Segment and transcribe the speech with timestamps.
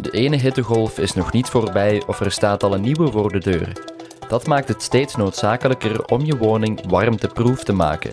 [0.00, 3.38] De ene hittegolf is nog niet voorbij of er staat al een nieuwe voor de
[3.38, 3.72] deur.
[4.28, 8.12] Dat maakt het steeds noodzakelijker om je woning warmteproof te maken.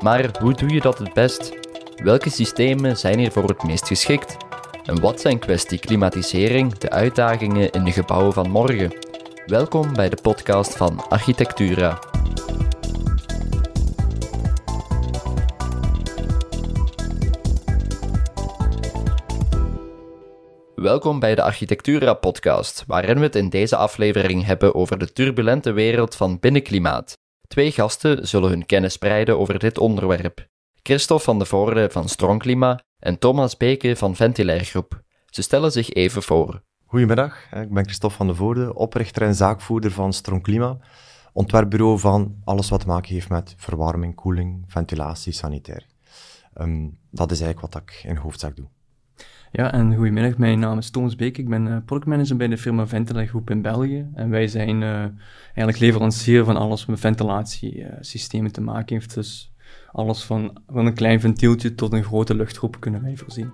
[0.00, 1.52] Maar hoe doe je dat het best?
[1.96, 4.36] Welke systemen zijn hier voor het meest geschikt?
[4.84, 8.94] En wat zijn kwestie klimatisering de uitdagingen in de gebouwen van morgen?
[9.46, 11.98] Welkom bij de podcast van Architectura.
[20.76, 25.72] Welkom bij de Architectura podcast, waarin we het in deze aflevering hebben over de turbulente
[25.72, 27.18] wereld van binnenklimaat.
[27.48, 30.46] Twee gasten zullen hun kennis spreiden over dit onderwerp.
[30.82, 35.02] Christophe van de Voorde van Strongklima en Thomas Beke van Ventilair Groep.
[35.26, 36.62] Ze stellen zich even voor.
[36.86, 40.78] Goedemiddag, ik ben Christophe van de Voorde, oprichter en zaakvoerder van Strongklima,
[41.32, 45.86] ontwerpbureau van alles wat te maken heeft met verwarming, koeling, ventilatie, sanitair.
[46.60, 48.66] Um, dat is eigenlijk wat ik in hoofdzaak doe.
[49.52, 51.38] Ja, en goedemiddag, mijn naam is Thomas Beek.
[51.38, 54.06] Ik ben uh, productmanager bij de firma Ventilair Groep in België.
[54.14, 54.98] En wij zijn uh,
[55.44, 59.14] eigenlijk leverancier van alles met ventilatiesystemen te maken heeft.
[59.14, 59.52] Dus
[59.92, 63.50] alles van, van een klein ventieltje tot een grote luchtgroep kunnen wij voorzien.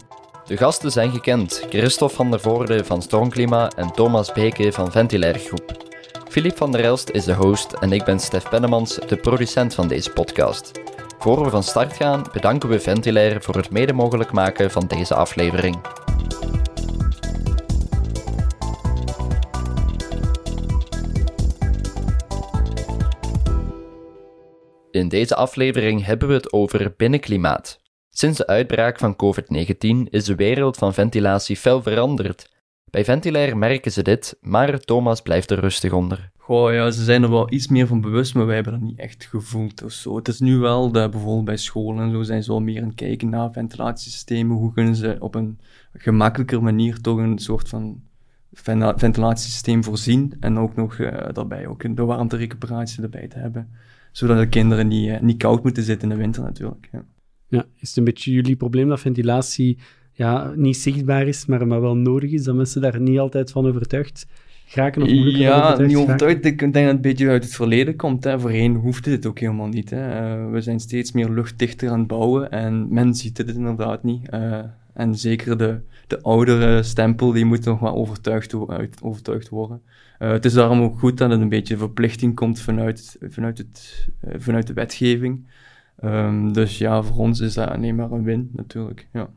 [0.47, 1.67] De gasten zijn gekend.
[1.69, 5.91] Christophe van der Voorde van Stormklima en Thomas Beke van Ventilair Groep.
[6.29, 9.89] Filip van der Elst is de host en ik ben Stef Pennemans, de producent van
[9.89, 10.92] deze podcast.
[11.23, 15.15] Voor we van start gaan, bedanken we Ventilair voor het mede mogelijk maken van deze
[15.15, 15.81] aflevering.
[24.91, 27.79] In deze aflevering hebben we het over binnenklimaat.
[28.11, 32.51] Sinds de uitbraak van COVID-19 is de wereld van ventilatie fel veranderd.
[32.91, 36.32] Bij Ventilair merken ze dit, maar Thomas blijft er rustig onder.
[36.45, 38.99] Goh, ja, ze zijn er wel iets meer van bewust, maar wij hebben dat niet
[38.99, 40.17] echt gevoeld of zo.
[40.17, 42.95] Het is nu wel bijvoorbeeld bij scholen en zo zijn ze wel meer aan het
[42.95, 44.57] kijken naar ventilatiesystemen.
[44.57, 45.59] Hoe kunnen ze op een
[45.93, 48.03] gemakkelijker manier toch een soort van
[48.97, 53.69] ventilatiesysteem voorzien en ook nog uh, daarbij ook de warmterecuperatie erbij te hebben.
[54.13, 56.89] Zodat de kinderen niet, uh, niet koud moeten zitten in de winter natuurlijk.
[56.93, 57.05] Ja.
[57.49, 59.79] ja, is het een beetje jullie probleem dat ventilatie
[60.13, 63.67] ja, niet zichtbaar is, maar, maar wel nodig is, dat mensen daar niet altijd van
[63.67, 64.27] overtuigd
[64.77, 66.45] of Ja, niet overtuigd.
[66.45, 68.25] Ik denk dat het een beetje uit het verleden komt.
[68.25, 68.41] Hè.
[68.41, 69.91] Voorheen hoefde dit ook helemaal niet.
[69.91, 70.37] Hè.
[70.45, 74.29] Uh, we zijn steeds meer luchtdichter aan het bouwen en men ziet het inderdaad niet.
[74.35, 74.59] Uh,
[74.95, 79.83] en zeker de, de oudere stempel, die moet nog wel overtuigd, uit, overtuigd worden.
[80.19, 84.09] Uh, het is daarom ook goed dat het een beetje verplichting komt vanuit, vanuit, het,
[84.37, 85.47] vanuit de wetgeving.
[86.05, 89.09] Um, dus ja, voor ons is dat alleen maar een win, natuurlijk.
[89.13, 89.29] Ja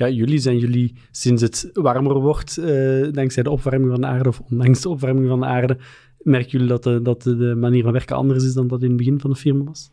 [0.00, 4.28] ja, jullie zijn jullie sinds het warmer wordt, uh, dankzij de opwarming van de aarde,
[4.28, 5.78] of ondanks de opwarming van de aarde,
[6.18, 8.96] merken jullie dat de, dat de manier van werken anders is dan dat in het
[8.96, 9.90] begin van de firma was?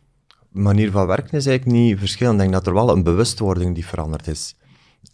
[0.52, 2.34] De manier van werken is eigenlijk niet verschillend.
[2.34, 4.56] Ik denk dat er wel een bewustwording die veranderd is.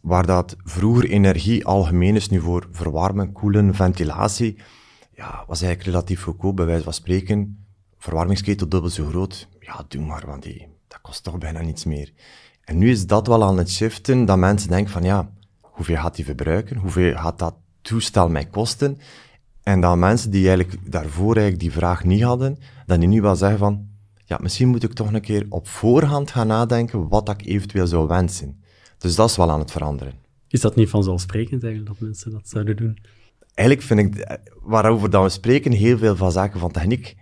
[0.01, 4.57] Waar dat vroeger energie algemeen is, nu voor verwarmen, koelen, ventilatie,
[5.15, 7.67] ja, was eigenlijk relatief goedkoop, bij wijze van spreken.
[7.99, 9.49] Verwarmingsketel dubbel zo groot.
[9.61, 12.13] Ja, doe maar, want die, dat kost toch bijna niets meer.
[12.65, 15.31] En nu is dat wel aan het shiften, dat mensen denken van ja,
[15.61, 16.77] hoeveel gaat die verbruiken?
[16.77, 18.99] Hoeveel gaat dat toestel mij kosten?
[19.63, 23.37] En dat mensen die eigenlijk daarvoor eigenlijk die vraag niet hadden, dat die nu wel
[23.37, 23.89] zeggen van
[24.25, 28.09] ja, misschien moet ik toch een keer op voorhand gaan nadenken wat ik eventueel zou
[28.09, 28.63] wensen.
[28.99, 30.15] Dus dat is wel aan het veranderen.
[30.49, 32.99] Is dat niet vanzelfsprekend eigenlijk, dat mensen dat zouden doen?
[33.55, 37.17] Eigenlijk vind ik, waarover dat we spreken, heel veel van zaken van techniek,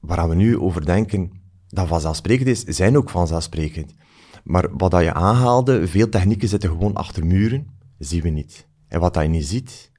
[0.00, 1.32] waar we nu over denken,
[1.68, 3.94] dat vanzelfsprekend is, zijn ook vanzelfsprekend.
[4.44, 7.66] Maar wat dat je aanhaalde, veel technieken zitten gewoon achter muren,
[7.98, 8.66] zien we niet.
[8.88, 9.90] En wat dat je niet ziet,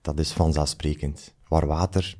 [0.00, 1.34] dat is vanzelfsprekend.
[1.48, 2.16] Waar water,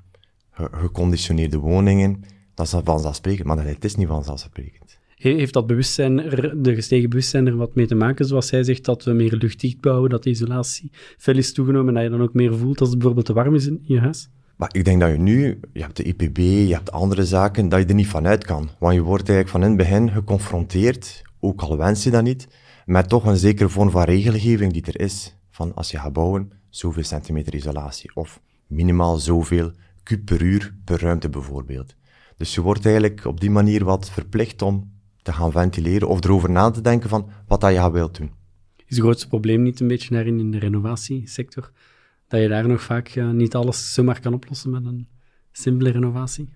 [0.53, 2.25] geconditioneerde woningen,
[2.55, 4.99] dat is vanzelfsprekend, maar het is niet vanzelfsprekend.
[5.17, 6.17] Heeft dat bewustzijn,
[6.63, 9.81] de gestegen bewustzijn er wat mee te maken, zoals hij zegt, dat we meer luchtdicht
[9.81, 12.89] bouwen, dat de isolatie fel is toegenomen en dat je dan ook meer voelt als
[12.89, 14.29] het bijvoorbeeld te warm is in je huis?
[14.57, 17.81] Maar ik denk dat je nu, je hebt de IPB, je hebt andere zaken, dat
[17.81, 18.69] je er niet vanuit kan.
[18.79, 22.49] Want je wordt eigenlijk van in het begin geconfronteerd ook al wens je dat niet,
[22.85, 25.37] met toch een zekere vorm van regelgeving die er is.
[25.51, 28.11] Van als je gaat bouwen, zoveel centimeter isolatie.
[28.15, 29.73] Of minimaal zoveel
[30.03, 31.95] kub per uur per ruimte bijvoorbeeld.
[32.37, 34.93] Dus je wordt eigenlijk op die manier wat verplicht om
[35.23, 38.33] te gaan ventileren of erover na te denken van wat dat je wilt doen.
[38.77, 41.73] Is het grootste probleem niet een beetje daarin in de renovatiesector?
[42.29, 45.09] Dat je daar nog vaak niet alles zomaar kan oplossen met een
[45.53, 46.49] simpele renovatie?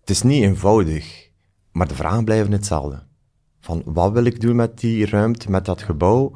[0.00, 1.30] Het is niet eenvoudig,
[1.72, 3.07] maar de vragen blijven hetzelfde
[3.60, 6.32] van wat wil ik doen met die ruimte, met dat gebouw?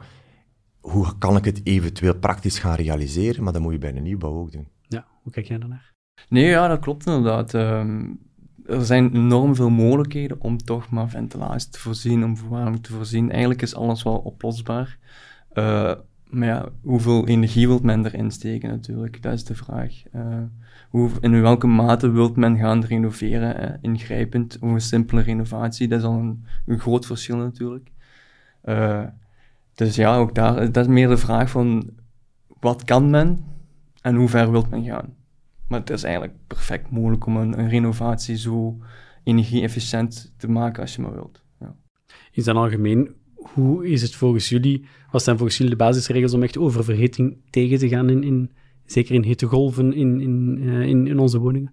[0.81, 3.45] Hoe kan ik het eventueel praktisch gaan realiseren?
[3.45, 4.69] Maar dat moet je bij een nieuwbouw ook doen.
[4.89, 5.93] Ja, hoe kijk jij daarnaar?
[6.29, 7.55] Nee, ja, dat klopt inderdaad.
[7.55, 8.05] Ehm,
[8.67, 13.31] er zijn enorm veel mogelijkheden om toch maar ventilatie te voorzien, om verwarming te voorzien.
[13.31, 14.99] Eigenlijk is alles wel oplosbaar.
[15.53, 15.95] Uh,
[16.31, 19.23] Maar ja, hoeveel energie wilt men erin steken natuurlijk?
[19.23, 20.03] Dat is de vraag.
[20.15, 20.43] Uh,
[20.93, 23.79] hoe, in welke mate wilt men gaan renoveren?
[23.81, 25.89] Ingrijpend of een simpele renovatie?
[25.89, 26.19] Dat is al
[26.67, 27.91] een, groot verschil natuurlijk.
[28.65, 29.05] Uh,
[29.75, 31.91] dus ja, ook daar, dat is meer de vraag van
[32.61, 33.45] wat kan men
[34.01, 35.15] en hoe ver wilt men gaan?
[35.69, 38.79] Maar het is eigenlijk perfect mogelijk om een, een renovatie zo
[39.25, 41.45] energie-efficiënt te maken als je maar wilt.
[41.61, 41.75] Ja.
[42.33, 46.43] In zijn algemeen, hoe is het volgens jullie, wat zijn volgens jullie de basisregels om
[46.43, 48.51] echt oververhitting tegen te gaan, in, in
[48.93, 51.73] zeker in hittegolven in, in, uh, in, in onze woningen?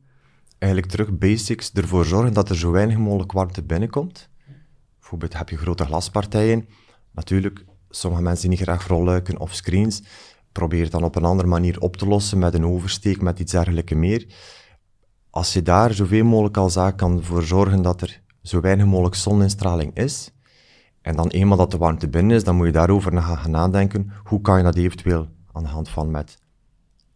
[0.58, 4.30] Eigenlijk terug basics, ervoor zorgen dat er zo weinig mogelijk warmte binnenkomt.
[5.00, 6.68] Bijvoorbeeld heb je grote glaspartijen.
[7.12, 10.04] Natuurlijk, sommige mensen niet graag rolluiken of screens,
[10.52, 13.52] probeer het dan op een andere manier op te lossen met een oversteek, met iets
[13.52, 14.26] dergelijks meer.
[15.30, 19.96] Als je daar zoveel mogelijk als kan voor zorgen dat er zo weinig mogelijk zoninstraling
[19.96, 20.32] is,
[21.02, 24.42] en dan eenmaal dat de warmte binnen is, dan moet je daarover gaan nadenken, hoe
[24.42, 26.38] kan je dat eventueel aan de hand van met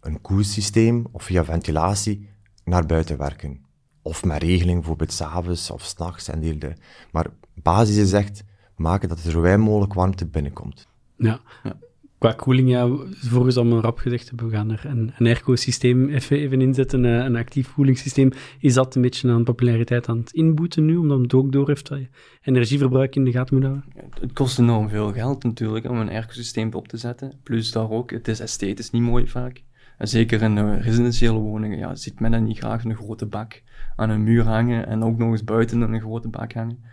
[0.04, 2.30] een koelsysteem of via ventilatie
[2.64, 3.62] naar buiten werken.
[4.02, 6.74] Of met regeling, bijvoorbeeld s'avonds of s'nachts en deel
[7.12, 8.44] Maar basis is echt
[8.76, 10.88] maken dat er zo weinig mogelijk warmte binnenkomt.
[11.18, 11.42] Ja.
[11.64, 11.78] ja
[12.24, 16.38] qua koeling, ja, volgens allemaal rap gezegd hebben, we gaan er een, een airco-systeem even,
[16.38, 18.32] even inzetten, een, eh, een actief koelingssysteem.
[18.60, 21.88] Is dat een beetje aan populariteit aan het inboeten nu, omdat het ook door heeft
[21.88, 22.08] dat je
[22.42, 23.86] energieverbruik in de gaten moet houden?
[24.20, 27.34] het kost enorm veel geld natuurlijk om een airco-systeem op te zetten.
[27.44, 29.64] Plus daar ook, het is esthetisch niet mooi vaak.
[30.04, 33.62] Zeker in residentiële woningen ja, ziet men dan niet graag een grote bak
[33.96, 36.84] aan een muur hangen en ook nog eens buiten een grote bak hangen.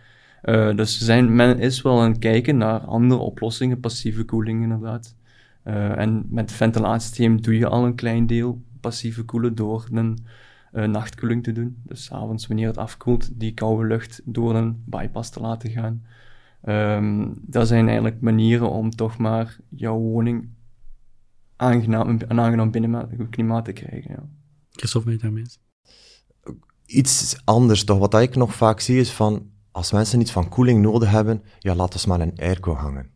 [0.43, 5.15] Uh, dus zijn, men is wel aan het kijken naar andere oplossingen, passieve koeling inderdaad.
[5.63, 10.17] Uh, en met ventilatiesysteem doe je al een klein deel passieve koelen door een
[10.73, 11.77] uh, nachtkoeling te doen.
[11.83, 16.03] Dus avonds wanneer het afkoelt, die koude lucht door een bypass te laten gaan.
[16.65, 20.49] Um, dat zijn eigenlijk manieren om toch maar jouw woning
[21.61, 24.11] aangenaam, een aangenaam binnenklimaat te krijgen.
[24.11, 24.23] Ja.
[24.71, 25.59] Christophe, ben je daarmee eens?
[26.85, 27.97] Iets anders toch.
[27.97, 31.75] Wat ik nog vaak zie is van, als mensen iets van koeling nodig hebben, ja,
[31.75, 33.09] laten we maar een airco hangen.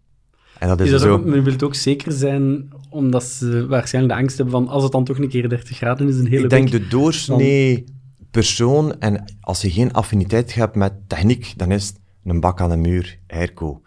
[0.60, 1.18] En dat is, is zo...
[1.18, 4.92] men wil het ook zeker zijn, omdat ze waarschijnlijk de angst hebben van als het
[4.92, 7.84] dan toch een keer 30 graden is, een hele Ik denk de doorsnee
[8.32, 12.70] persoon, en als je geen affiniteit hebt met techniek, dan is het een bak aan
[12.70, 13.82] de muur, airco.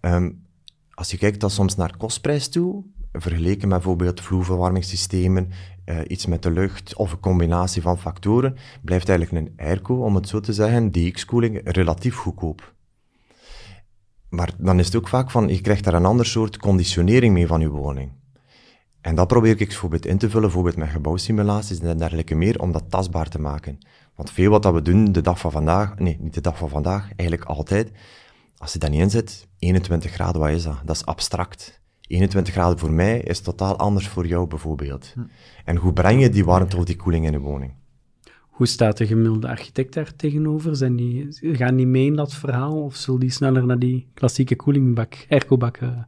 [0.00, 0.42] Um,
[0.94, 2.84] als je kijkt dan soms naar kostprijs toe,
[3.20, 5.50] vergeleken met bijvoorbeeld vloerverwarmingssystemen,
[5.84, 10.14] uh, iets met de lucht of een combinatie van factoren, blijft eigenlijk een airco, om
[10.14, 12.74] het zo te zeggen, DX-koeling, relatief goedkoop.
[14.28, 17.46] Maar dan is het ook vaak van, je krijgt daar een ander soort conditionering mee
[17.46, 18.12] van je woning.
[19.00, 22.72] En dat probeer ik bijvoorbeeld in te vullen, bijvoorbeeld met gebouwsimulaties en dergelijke meer, om
[22.72, 23.78] dat tastbaar te maken.
[24.14, 27.10] Want veel wat we doen de dag van vandaag, nee, niet de dag van vandaag,
[27.16, 27.90] eigenlijk altijd,
[28.56, 30.80] als je dat niet inzet, 21 graden, wat is dat?
[30.84, 31.82] Dat is abstract.
[32.14, 35.10] 21 graden voor mij is totaal anders voor jou bijvoorbeeld.
[35.14, 35.20] Hm.
[35.64, 37.72] En hoe breng je die warmte of die koeling in de woning?
[38.54, 40.76] Hoe staat de gemiddelde architect daar tegenover?
[40.76, 44.56] Zijn die, gaan die mee in dat verhaal of zullen die sneller naar die klassieke
[44.56, 45.98] koelingbak, aircobak uh,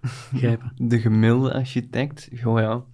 [0.38, 0.72] grijpen?
[0.76, 2.84] De gemiddelde architect, goh ja.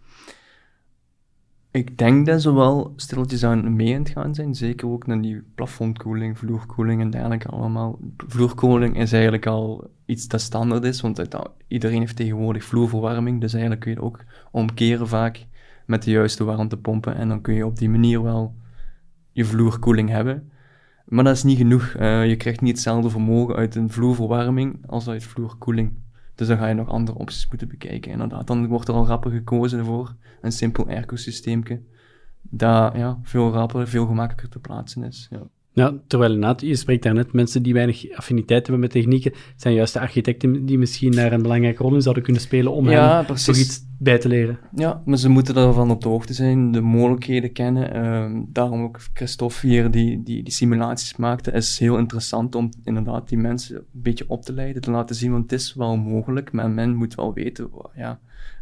[1.77, 4.55] Ik denk dat ze wel stilletjes aan mee aan het gaan zijn.
[4.55, 7.99] Zeker ook naar die plafondkoeling, vloerkoeling en dergelijke allemaal.
[8.17, 11.29] Vloerkoeling is eigenlijk al iets dat standaard is, want
[11.69, 13.41] iedereen heeft tegenwoordig vloerverwarming.
[13.41, 15.47] Dus eigenlijk kun je het ook omkeren vaak
[15.87, 17.17] met de juiste warmtepompen.
[17.17, 18.55] En dan kun je op die manier wel
[19.33, 20.51] je vloerkoeling hebben.
[21.05, 21.95] Maar dat is niet genoeg.
[21.99, 25.93] Uh, je krijgt niet hetzelfde vermogen uit een vloerverwarming als uit vloerkoeling.
[26.37, 28.11] Dus dan ga je nog andere opties moeten bekijken.
[28.11, 31.83] Inderdaad, dan wordt er al rapper gekozen voor een simpel airco-systeemje.
[32.43, 35.27] Dat ja, veel rapper, veel gemakkelijker te plaatsen is.
[35.31, 35.49] Ja.
[35.77, 39.93] Ja, terwijl inderdaad, je spreekt daarnet, mensen die weinig affiniteit hebben met technieken, zijn juist
[39.93, 43.27] de architecten die misschien daar een belangrijke rol in zouden kunnen spelen om ja, hen
[43.27, 44.59] toch iets bij te leren.
[44.75, 47.97] Ja, maar ze moeten ervan op de hoogte zijn, de mogelijkheden kennen.
[47.97, 53.29] Uh, daarom ook Christophe hier, die, die, die simulaties maakte, is heel interessant om inderdaad
[53.29, 56.53] die mensen een beetje op te leiden, te laten zien, want het is wel mogelijk,
[56.53, 58.19] maar men moet wel weten, ja,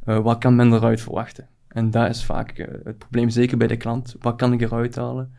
[0.07, 1.49] uh, wat kan men eruit verwachten.
[1.69, 4.17] En dat is vaak uh, het probleem, zeker bij de klant.
[4.21, 5.33] Wat kan ik eruit halen?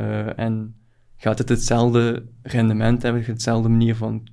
[0.00, 0.74] Uh, en
[1.18, 4.28] gaat het hetzelfde rendement hebben, hetzelfde manier van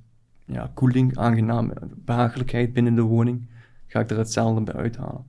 [0.46, 3.48] ja, koeling, aangenaam, behagelijkheid binnen de woning,
[3.86, 5.26] ga ik er hetzelfde bij uithalen.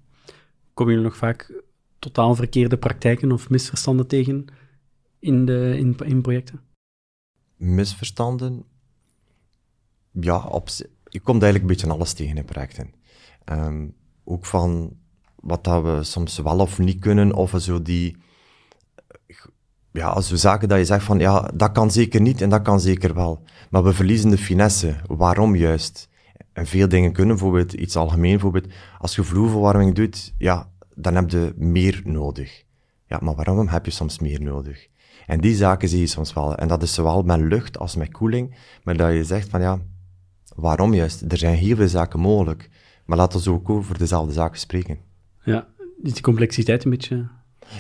[0.74, 1.64] Komen jullie nog vaak
[2.00, 4.46] totaal verkeerde praktijken of misverstanden tegen
[5.20, 6.62] in, de, in, in projecten?
[7.56, 8.64] Misverstanden?
[10.12, 10.70] Ja, op,
[11.04, 12.94] je komt eigenlijk een beetje alles tegen in projecten.
[13.46, 14.98] Um, ook van
[15.36, 18.18] wat dat we soms wel of niet kunnen, of we zo die
[19.98, 22.62] ja, als we zaken dat je zegt van ja, dat kan zeker niet en dat
[22.62, 23.44] kan zeker wel.
[23.70, 24.96] Maar we verliezen de finesse.
[25.08, 26.10] Waarom juist?
[26.58, 28.68] en veel dingen kunnen, bijvoorbeeld iets algemeen, bijvoorbeeld
[29.00, 32.64] als je vloerverwarming doet, ja, dan heb je meer nodig.
[33.08, 34.88] Ja, maar waarom heb je soms meer nodig?
[35.26, 36.56] En die zaken zie je soms wel.
[36.56, 39.80] En dat is zowel met lucht als met koeling, maar dat je zegt van ja,
[40.56, 41.22] waarom juist?
[41.28, 42.70] Er zijn heel veel zaken mogelijk,
[43.06, 45.00] maar laten we ook over dezelfde zaken spreken.
[45.44, 45.68] Ja,
[46.04, 47.28] is die complexiteit een beetje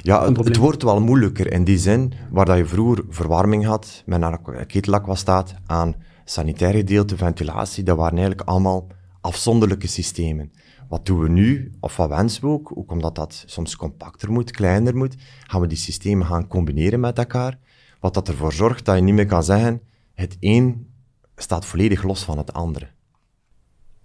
[0.01, 4.03] ja, het, het, wordt wel moeilijker in die zin, waar dat je vroeger verwarming had,
[4.05, 8.87] met een ketellak was staat, aan sanitair gedeelte, ventilatie, dat waren eigenlijk allemaal
[9.21, 10.51] afzonderlijke systemen.
[10.89, 14.51] Wat doen we nu, of wat wensen we ook, ook omdat dat soms compacter moet,
[14.51, 17.59] kleiner moet, gaan we die systemen gaan combineren met elkaar,
[17.99, 19.81] wat dat ervoor zorgt dat je niet meer kan zeggen,
[20.13, 20.91] het een
[21.35, 22.95] staat volledig los van het andere.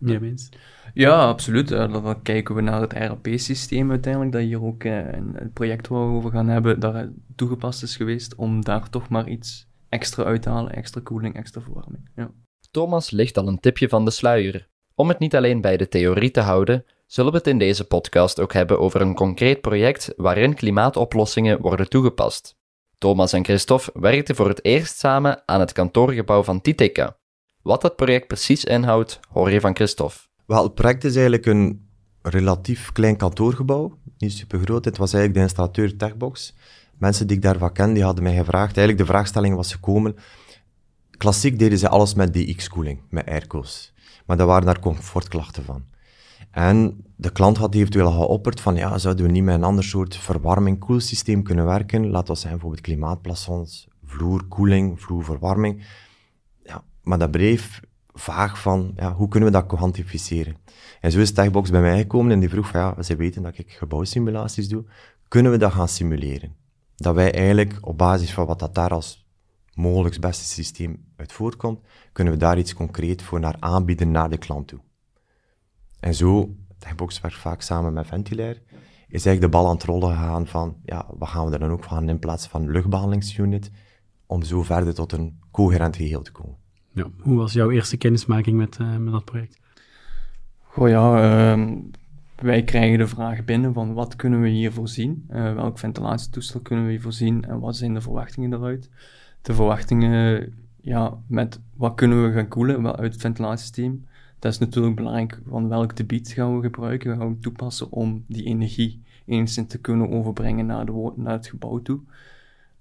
[0.05, 0.21] Ja.
[0.95, 1.71] Ja, absoluut.
[1.71, 5.01] Uh, dan kijken we naar het RAP-systeem uiteindelijk, dat hier ook uh,
[5.35, 9.29] het project waar we over gaan hebben, daar toegepast is geweest om daar toch maar
[9.29, 12.11] iets extra uit te halen, extra koeling, extra verwarming.
[12.17, 12.31] Ja.
[12.71, 14.69] Thomas ligt al een tipje van de sluier.
[14.95, 18.41] Om het niet alleen bij de theorie te houden, zullen we het in deze podcast
[18.41, 22.57] ook hebben over een concreet project waarin klimaatoplossingen worden toegepast.
[22.99, 27.17] Thomas en Christophe werkten voor het eerst samen aan het kantoorgebouw van Titeka.
[27.63, 30.19] Wat dat project precies inhoudt, hoor je van Christophe.
[30.47, 31.89] Wel, het project is eigenlijk een
[32.23, 34.85] relatief klein kantoorgebouw, niet super groot.
[34.85, 36.55] Het was eigenlijk de installateur Techbox.
[36.99, 38.77] Mensen die ik daarvan ken, die hadden mij gevraagd.
[38.77, 40.17] Eigenlijk de vraagstelling was gekomen.
[41.11, 43.93] Klassiek deden ze alles met DX-koeling, met airco's.
[44.27, 45.85] Maar daar waren daar comfortklachten van.
[46.51, 50.17] En de klant had eventueel geopperd van, ja, zouden we niet met een ander soort
[50.17, 52.11] verwarming, koelsysteem kunnen werken?
[52.11, 55.83] Laten we zeggen, bijvoorbeeld klimaatplassons, vloerkoeling, vloerverwarming.
[57.03, 57.81] Maar dat bleef
[58.15, 60.57] vaag van, ja, hoe kunnen we dat kwantificeren?
[61.01, 63.59] En zo is Techbox bij mij gekomen en die vroeg van, ja, ze weten dat
[63.59, 64.85] ik gebouwsimulaties doe,
[65.29, 66.57] kunnen we dat gaan simuleren?
[66.97, 69.27] Dat wij eigenlijk op basis van wat dat daar als
[69.75, 71.81] mogelijk beste systeem uit voortkomt,
[72.13, 74.81] kunnen we daar iets concreet voor naar aanbieden naar de klant toe.
[76.01, 78.63] En zo, Techbox werkt vaak samen met Ventilair,
[79.09, 81.71] is eigenlijk de bal aan het rollen gegaan van, ja, wat gaan we er dan
[81.71, 83.71] ook van in plaats van luchtbehandelingsunit,
[84.27, 86.62] om zo verder tot een coherent geheel te komen.
[86.93, 87.07] Ja.
[87.21, 89.61] Hoe was jouw eerste kennismaking met, uh, met dat project?
[90.63, 91.67] Goh ja, uh,
[92.37, 95.27] wij krijgen de vraag binnen van wat kunnen we hier voorzien?
[95.31, 97.45] Uh, welk ventilatietoestel kunnen we hier voorzien?
[97.45, 98.91] En wat zijn de verwachtingen daaruit?
[99.43, 104.07] De verwachtingen, ja, met wat kunnen we gaan koelen uit het ventilatiesysteem?
[104.39, 108.45] Dat is natuurlijk belangrijk van welk debiet gaan we gebruiken, gaan we toepassen om die
[108.45, 112.01] energie enigszins te kunnen overbrengen naar, de, naar het gebouw toe.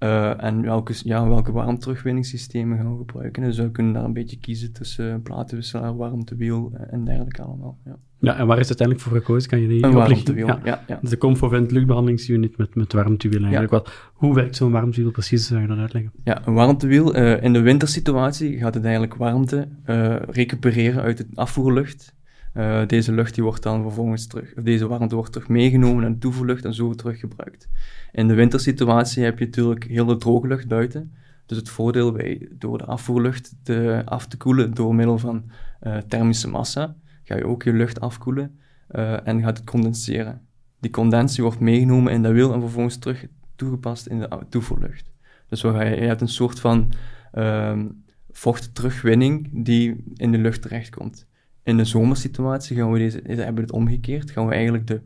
[0.03, 3.43] Uh, en welke, ja, welke warmterugwinningssystemen gaan we gebruiken.
[3.43, 7.77] Dus we kunnen daar een beetje kiezen tussen platenwisselaar, warmtewiel en dergelijke allemaal.
[7.85, 7.97] Ja.
[8.19, 9.49] ja, en waar is uiteindelijk voor gekozen?
[9.49, 10.59] Kan je die een warmtewiel, ja.
[10.63, 10.97] ja, ja.
[11.01, 13.71] Dus de Comfort luchtbehandelingsunit met, met warmtewiel eigenlijk.
[13.71, 15.47] Wat, hoe werkt zo'n warmtewiel precies?
[15.47, 16.11] Zou je dat uitleggen?
[16.23, 21.25] Ja, een warmtewiel, uh, in de wintersituatie gaat het eigenlijk warmte uh, recupereren uit de
[21.33, 22.15] afvoerlucht.
[22.53, 26.19] Uh, deze lucht die wordt dan vervolgens terug, of deze warmte wordt terug meegenomen en
[26.19, 27.69] toevoerlucht en zo teruggebruikt.
[28.11, 31.13] In de wintersituatie heb je natuurlijk hele droge lucht buiten.
[31.45, 35.97] Dus het voordeel bij door de afvoerlucht te, af te koelen door middel van uh,
[35.97, 38.59] thermische massa, ga je ook je lucht afkoelen
[38.91, 40.41] uh, en gaat het condenseren.
[40.79, 45.11] Die condensie wordt meegenomen in dat wiel en vervolgens terug toegepast in de toevoerlucht.
[45.47, 46.91] Dus je, je hebt een soort van
[47.33, 51.27] um, vochtterugwinning die in de lucht terechtkomt.
[51.63, 54.31] In de zomersituatie gaan we deze, hebben we het omgekeerd.
[54.31, 55.01] Gaan we eigenlijk de,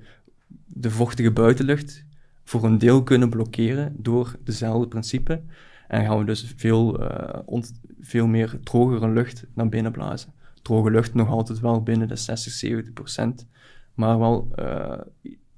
[0.66, 2.06] de vochtige buitenlucht
[2.44, 5.42] voor een deel kunnen blokkeren door dezelfde principe.
[5.88, 7.62] En gaan we dus veel, uh,
[8.00, 10.34] veel meer drogere lucht naar binnen blazen.
[10.62, 13.48] Droge lucht nog altijd wel binnen de 60, 70 procent.
[13.94, 15.00] Maar wel uh,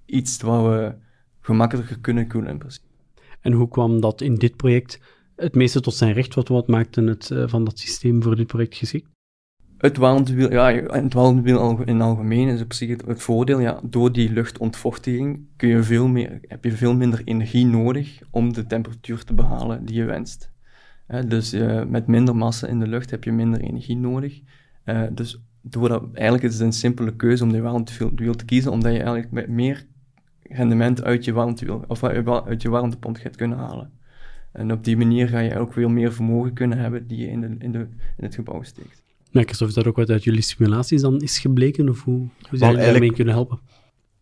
[0.05, 0.95] iets wat we
[1.39, 2.85] gemakkelijker kunnen koelen in principe.
[3.41, 4.99] En hoe kwam dat in dit project
[5.35, 6.35] het meeste tot zijn recht?
[6.35, 9.16] Wat, wat maakte het uh, van dat systeem voor dit project geschikt?
[9.77, 14.11] Het warmtewiel, ja, het warmtewiel in algemeen is op zich het, het, voordeel, ja, door
[14.11, 19.23] die luchtontvochtiging kun je veel meer, heb je veel minder energie nodig om de temperatuur
[19.23, 20.51] te behalen die je wenst.
[21.27, 24.41] dus uh, met minder massa in de lucht heb je minder energie nodig.
[24.85, 28.91] Uh, dus doordat, eigenlijk is het een simpele keuze om die warmtewiel te kiezen, omdat
[28.91, 29.85] je eigenlijk met meer
[30.41, 33.91] rendement uit je warmtewiel, of uit je warmtepomp gaat kunnen halen.
[34.51, 37.41] En op die manier ga je ook veel meer vermogen kunnen hebben die je in,
[37.41, 37.79] de, in, de,
[38.17, 39.05] in het gebouw steekt.
[39.37, 42.91] Of dat ook wat uit jullie simulaties dan is gebleken, of hoe, hoe zou je
[42.91, 43.59] daarmee kunnen helpen?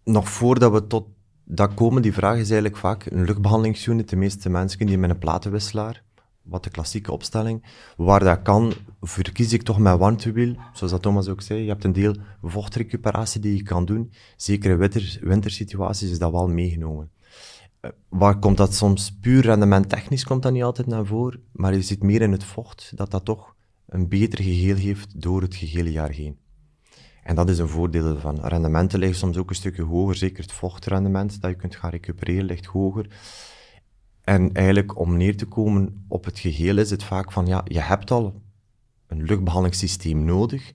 [0.03, 1.07] Nog voordat we tot
[1.43, 4.09] dat komen, die vraag is eigenlijk vaak een luchtbehandelingsunit.
[4.09, 6.03] De meeste mensen die met een platenwisselaar,
[6.41, 7.65] wat de klassieke opstelling,
[7.97, 11.61] waar dat kan, verkies ik toch mijn warmtewiel, zoals dat Thomas ook zei.
[11.61, 14.11] Je hebt een deel vochtrecuperatie die je kan doen.
[14.35, 17.09] Zeker in winter, wintersituaties is dat wel meegenomen.
[17.79, 21.73] Eh, waar komt dat soms puur rendement technisch komt dat niet altijd naar voren, maar
[21.73, 23.54] je ziet meer in het vocht dat dat toch
[23.87, 26.37] een beter geheel heeft door het gehele jaar heen.
[27.23, 28.39] En dat is een voordeel van.
[28.41, 32.45] Rendementen liggen soms ook een stukje hoger, zeker het vochtrendement dat je kunt gaan recupereren
[32.45, 33.07] ligt hoger.
[34.21, 37.81] En eigenlijk om neer te komen op het geheel is het vaak van, ja, je
[37.81, 38.41] hebt al
[39.07, 40.73] een luchtbehandelingssysteem nodig.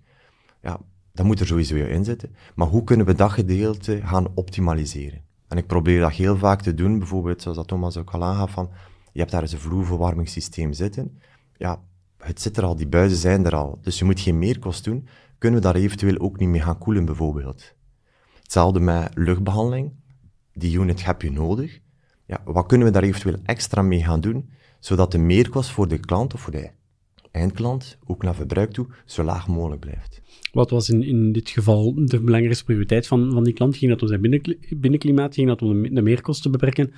[0.63, 0.81] Ja,
[1.13, 2.35] dat moet er sowieso in zitten.
[2.55, 5.23] Maar hoe kunnen we dat gedeelte gaan optimaliseren?
[5.49, 8.51] En ik probeer dat heel vaak te doen, bijvoorbeeld zoals dat Thomas ook al aangaf,
[8.51, 8.71] van,
[9.13, 11.21] je hebt daar eens een vloerverwarmingssysteem zitten.
[11.57, 11.83] Ja,
[12.21, 13.79] het zit er al, die buizen zijn er al.
[13.83, 15.09] Dus je moet geen meerkost doen.
[15.39, 17.75] Kunnen we daar eventueel ook niet mee gaan koelen, bijvoorbeeld?
[18.43, 19.93] Hetzelfde met luchtbehandeling.
[20.53, 21.81] Die unit heb je nodig.
[22.27, 24.51] Ja, wat kunnen we daar eventueel extra mee gaan doen,
[24.81, 26.71] zodat de meerkost voor de klant of voor de
[27.31, 30.21] eindklant, ook naar verbruik toe, zo laag mogelijk blijft?
[30.53, 33.77] Wat was in, in dit geval de belangrijkste prioriteit van, van die klant?
[33.77, 34.21] Ging dat om zijn
[34.81, 35.35] binnenklimaat?
[35.35, 36.93] Ging dat om de, meerkosten te beperken?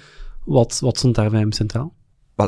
[0.44, 1.94] Wat, wat stond daar bij hem centraal?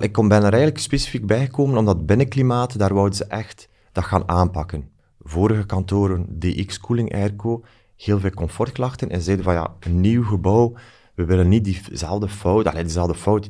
[0.02, 4.88] Ik ben er eigenlijk specifiek bijgekomen omdat binnenklimaat, daar wouden ze echt dat gaan aanpakken.
[5.20, 7.62] Vorige kantoren, DX Cooling Airco,
[7.96, 10.74] heel veel comfortklachten en zeiden van ja, een nieuw gebouw,
[11.14, 13.48] we willen niet diezelfde fout, alleen fout.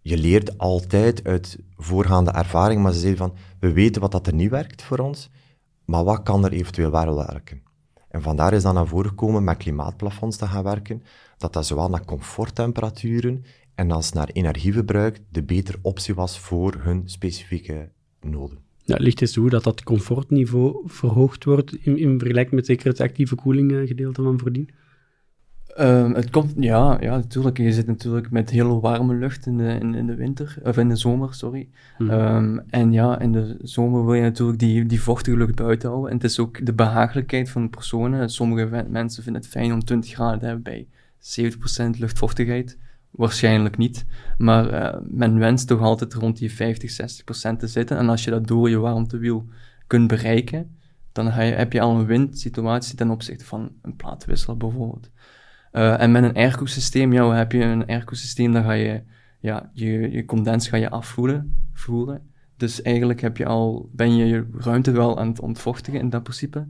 [0.00, 4.34] Je leert altijd uit voorgaande ervaring, maar ze zeiden van, we weten wat dat er
[4.34, 5.30] niet werkt voor ons,
[5.84, 7.62] maar wat kan er eventueel wel werken?
[8.08, 11.02] En vandaar is dan naar voren gekomen met klimaatplafonds te gaan werken,
[11.38, 13.44] dat dat zowel naar comforttemperaturen
[13.76, 17.88] en als naar energieverbruik de betere optie was voor hun specifieke
[18.20, 18.58] noden.
[18.84, 23.00] Ja, ligt eens toe dat dat comfortniveau verhoogd wordt in, in vergelijking met zeker het
[23.00, 24.70] actieve koeling eh, gedeelte van voordien?
[25.80, 27.58] Um, het komt, ja, ja, natuurlijk.
[27.58, 30.88] Je zit natuurlijk met heel warme lucht in de, in, in de winter, of in
[30.88, 31.68] de zomer, sorry.
[31.98, 32.10] Mhm.
[32.10, 36.10] Ehm, en ja, in de zomer wil je natuurlijk die, die vochtige lucht buiten houden.
[36.10, 38.30] En het is ook de behagelijkheid van de personen.
[38.30, 40.86] Sommige mensen vinden het fijn om 20 graden te hebben bij
[41.96, 42.78] 70% luchtvochtigheid.
[43.16, 44.06] Waarschijnlijk niet.
[44.38, 46.90] Maar uh, men wenst toch altijd rond die 50,
[47.52, 47.96] 60% te zitten.
[47.96, 49.46] En als je dat door je warmtewiel
[49.86, 50.78] kunt bereiken,
[51.12, 55.10] dan heb je al een windsituatie ten opzichte van een plaatwissel bijvoorbeeld.
[55.72, 59.02] Uh, en met een airco-systeem, ja, heb je een airco-systeem, dan ga je,
[59.40, 62.30] ja, je, je condens ga je afvoeren, voeren.
[62.56, 66.22] Dus eigenlijk heb je al, ben je je ruimte wel aan het ontvochtigen in dat
[66.22, 66.66] principe.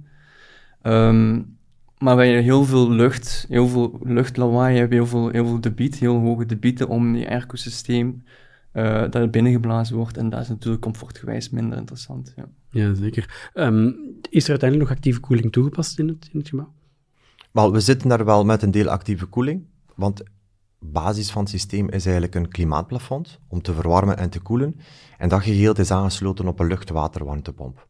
[0.82, 1.55] Um,
[1.98, 5.98] maar bij heel veel lucht, heel veel luchtlawaai, heb je heel veel, heel veel debiet,
[5.98, 8.22] heel hoge debieten om je airco-systeem
[8.72, 10.16] uh, dat binnengeblazen wordt.
[10.16, 12.32] En dat is natuurlijk comfortgewijs minder interessant.
[12.36, 13.50] Ja, ja zeker.
[13.54, 13.96] Um,
[14.30, 16.72] is er uiteindelijk nog actieve koeling toegepast in het, in het gebouw?
[17.52, 20.22] Wel, we zitten daar wel met een deel actieve koeling, want
[20.78, 24.80] basis van het systeem is eigenlijk een klimaatplafond om te verwarmen en te koelen.
[25.18, 27.86] En dat geheel is aangesloten op een luchtwaterwarmtepomp.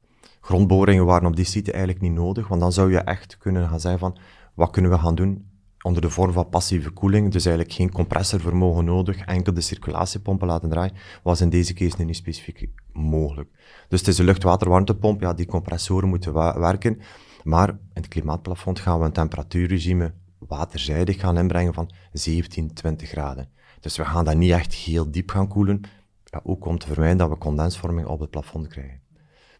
[0.46, 3.80] Grondboringen waren op die site eigenlijk niet nodig, want dan zou je echt kunnen gaan
[3.80, 4.16] zeggen van,
[4.54, 5.50] wat kunnen we gaan doen
[5.82, 10.68] onder de vorm van passieve koeling, dus eigenlijk geen compressorvermogen nodig, enkel de circulatiepompen laten
[10.68, 13.50] draaien, was in deze case niet specifiek mogelijk.
[13.88, 17.00] Dus het is een luchtwaterwarmtepomp, ja, die compressoren moeten werken,
[17.42, 23.48] maar in het klimaatplafond gaan we een temperatuurregime waterzijdig gaan inbrengen van 17, 20 graden.
[23.80, 25.80] Dus we gaan dat niet echt heel diep gaan koelen,
[26.24, 29.05] ja, ook om te vermijden dat we condensvorming op het plafond krijgen.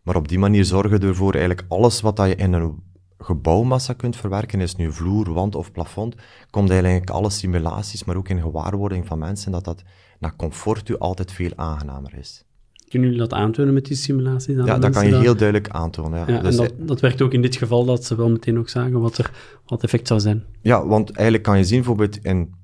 [0.07, 2.83] Maar op die manier zorgen we ervoor eigenlijk alles wat dat je in een
[3.19, 6.15] gebouwmassa kunt verwerken, is nu vloer, wand of plafond,
[6.51, 9.83] komt eigenlijk alle simulaties, maar ook in gewaarwording van mensen, dat dat
[10.19, 12.45] naar comfort u altijd veel aangenamer is.
[12.89, 14.57] Kunnen jullie dat aantonen met die simulaties?
[14.57, 16.19] Ja, dat kan je heel duidelijk aantonen.
[16.19, 16.29] Ja.
[16.29, 18.69] ja dus en dat, dat werkt ook in dit geval, dat ze wel meteen ook
[18.69, 19.31] zagen wat er
[19.67, 20.45] wat effect zou zijn.
[20.63, 22.55] Ja, want eigenlijk kan je zien, bijvoorbeeld in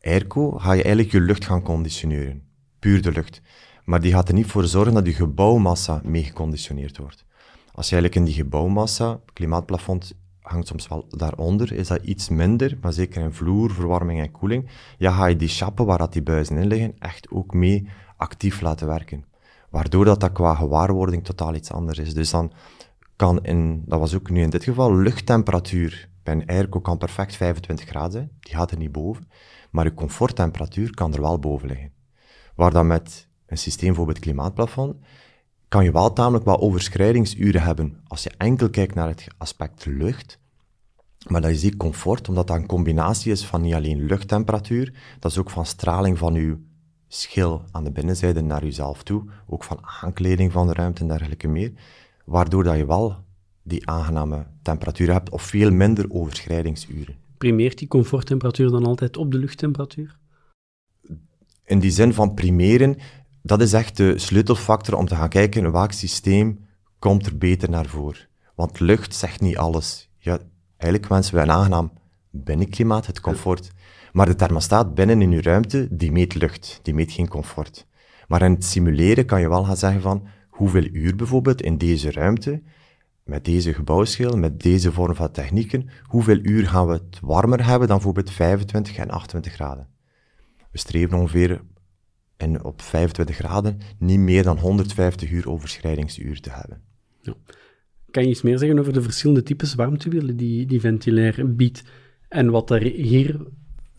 [0.00, 2.42] airco ga je eigenlijk je lucht gaan conditioneren.
[2.78, 3.42] Puur de lucht.
[3.88, 7.24] Maar die gaat er niet voor zorgen dat je gebouwmassa mee geconditioneerd wordt.
[7.72, 12.78] Als je eigenlijk in die gebouwmassa, klimaatplafond hangt soms wel daaronder, is dat iets minder,
[12.80, 16.22] maar zeker in vloer, verwarming en koeling, ja, ga je die chappen waar dat die
[16.22, 19.24] buizen in liggen echt ook mee actief laten werken.
[19.70, 22.14] Waardoor dat, dat qua gewaarwording totaal iets anders is.
[22.14, 22.52] Dus dan
[23.16, 27.36] kan in, dat was ook nu in dit geval, luchttemperatuur bij een airco kan perfect
[27.36, 29.28] 25 graden zijn, die gaat er niet boven,
[29.70, 31.92] maar je comforttemperatuur kan er wel boven liggen.
[32.54, 34.96] Waar dan met een systeem voor het klimaatplafond,
[35.68, 40.38] kan je wel tamelijk wat overschrijdingsuren hebben als je enkel kijkt naar het aspect lucht.
[41.26, 45.30] Maar dat is die comfort, omdat dat een combinatie is van niet alleen luchttemperatuur, dat
[45.30, 46.56] is ook van straling van je
[47.08, 51.48] schil aan de binnenzijde naar jezelf toe, ook van aankleding van de ruimte en dergelijke
[51.48, 51.72] meer,
[52.24, 53.16] waardoor dat je wel
[53.62, 57.16] die aangename temperatuur hebt of veel minder overschrijdingsuren.
[57.38, 60.18] Primeert die comforttemperatuur dan altijd op de luchttemperatuur?
[61.64, 62.96] In die zin van primeren,
[63.42, 66.66] dat is echt de sleutelfactor om te gaan kijken welk systeem
[66.98, 68.28] komt er beter naar voren.
[68.54, 70.10] Want lucht zegt niet alles.
[70.18, 70.38] Ja,
[70.76, 71.92] eigenlijk wensen we een aangenaam
[72.30, 73.72] binnenklimaat, het comfort.
[74.12, 77.86] Maar de thermostaat binnen in uw ruimte, die meet lucht, die meet geen comfort.
[78.28, 82.12] Maar in het simuleren kan je wel gaan zeggen van hoeveel uur bijvoorbeeld in deze
[82.12, 82.62] ruimte
[83.24, 87.88] met deze gebouwschil, met deze vorm van technieken, hoeveel uur gaan we het warmer hebben
[87.88, 89.88] dan bijvoorbeeld 25 en 28 graden?
[90.70, 91.60] We streven ongeveer
[92.38, 96.80] en op 25 graden niet meer dan 150 uur overschrijdingsuur te hebben.
[97.20, 97.34] Ja.
[98.10, 101.82] Kan je iets meer zeggen over de verschillende types warmtewielen die, die Ventilair biedt
[102.28, 103.46] en wat er hier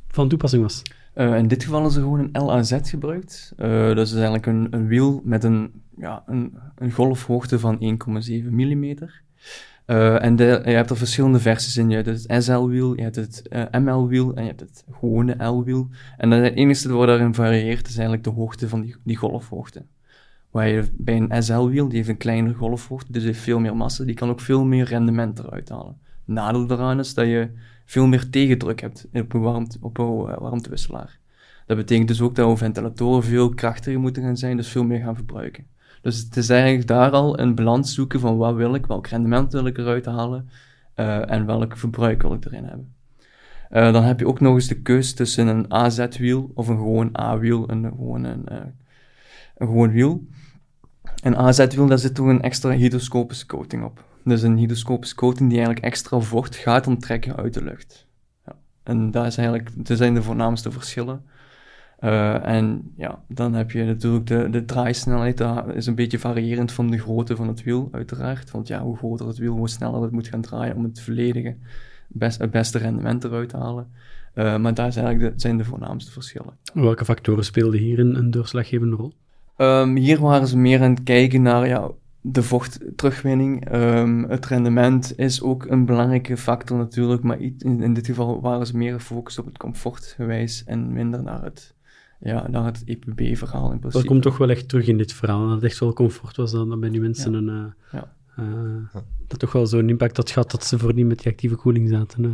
[0.07, 0.81] van toepassing was?
[1.15, 3.53] Uh, in dit geval is er gewoon een LAZ gebruikt.
[3.57, 8.49] Uh, dat is eigenlijk een, een wiel met een, ja, een, een golfhoogte van 1,7
[8.49, 8.95] mm.
[9.89, 11.89] Uh, en je hebt er verschillende versies in.
[11.89, 15.87] Je hebt het SL-wiel, je hebt het uh, ML-wiel en je hebt het gewone L-wiel.
[16.17, 19.85] En het enige wat daarin varieert is eigenlijk de hoogte van die, golfhoogte.
[20.51, 24.03] Waar je bij een SL-wiel, die heeft een kleinere golfhoogte, dus heeft veel meer massa,
[24.03, 25.97] die kan ook veel meer rendement eruit halen.
[26.25, 27.49] Nadeel daaraan is dat je
[27.85, 29.67] veel meer tegendruk hebt op een,
[30.07, 31.19] uh, warmtewisselaar.
[31.65, 34.99] Dat betekent dus ook dat we ventilatoren veel krachtiger moeten gaan zijn, dus veel meer
[34.99, 35.65] gaan verbruiken.
[36.01, 39.51] Dus het is eigenlijk daar al een balans zoeken van wat wil ik, welk rendement
[39.51, 40.49] wil ik eruit halen
[40.95, 42.93] uh, en welk verbruik wil ik erin hebben.
[43.71, 47.17] Uh, dan heb je ook nog eens de keus tussen een AZ-wiel of een gewoon
[47.19, 48.57] A-wiel, een, gewoon een, uh,
[49.57, 50.27] een gewoon wiel.
[51.23, 54.03] Een AZ-wiel, daar zit toch een extra hydroscopische coating op.
[54.23, 58.07] Dus een hydroscopische coating die eigenlijk extra vocht gaat onttrekken uit de lucht.
[58.45, 58.55] Ja.
[58.83, 61.23] En dat, is eigenlijk, dat zijn de voornaamste verschillen.
[62.03, 66.71] Uh, en ja, dan heb je natuurlijk de, de draaisnelheid, dat is een beetje variërend
[66.71, 68.51] van de grootte van het wiel, uiteraard.
[68.51, 71.55] Want ja, hoe groter het wiel, hoe sneller het moet gaan draaien om het volledige,
[72.07, 73.87] best, het beste rendement eruit te halen.
[74.35, 76.53] Uh, maar daar zijn eigenlijk de, zijn de voornaamste verschillen.
[76.73, 79.13] Welke factoren speelden hier een, een doorslaggevende rol?
[79.57, 81.89] Um, hier waren ze meer aan het kijken naar ja,
[82.21, 83.73] de vochtterugwinning.
[83.75, 88.67] Um, het rendement is ook een belangrijke factor natuurlijk, maar in, in dit geval waren
[88.67, 91.77] ze meer gefocust op het comfortgewijs en minder naar het
[92.19, 94.03] ja, naar het EPB-verhaal in principe.
[94.03, 95.45] Dat komt toch wel echt terug in dit verhaal.
[95.45, 97.47] Dat het echt wel comfort was dan, dan bij die mensen een...
[97.47, 98.17] Uh, ja.
[98.39, 101.89] Uh, dat toch wel zo'n impact had gehad dat ze voordien met die actieve koeling
[101.89, 102.23] zaten.
[102.23, 102.31] Uh,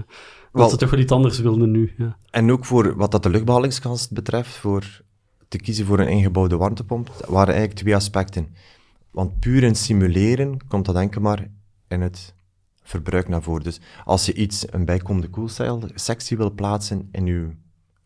[0.52, 1.94] dat ze toch wel iets anders wilden nu.
[1.98, 2.18] Ja.
[2.30, 5.02] En ook voor wat dat de luchtbehalingskast betreft, voor
[5.48, 8.48] te kiezen voor een ingebouwde warmtepomp, waren eigenlijk twee aspecten.
[9.12, 11.48] Want puur in simuleren komt dat enkel maar
[11.88, 12.36] in het
[12.84, 13.64] verbruik naar voren.
[13.64, 17.50] Dus als je iets, een bijkomende koelcel sectie wil plaatsen in je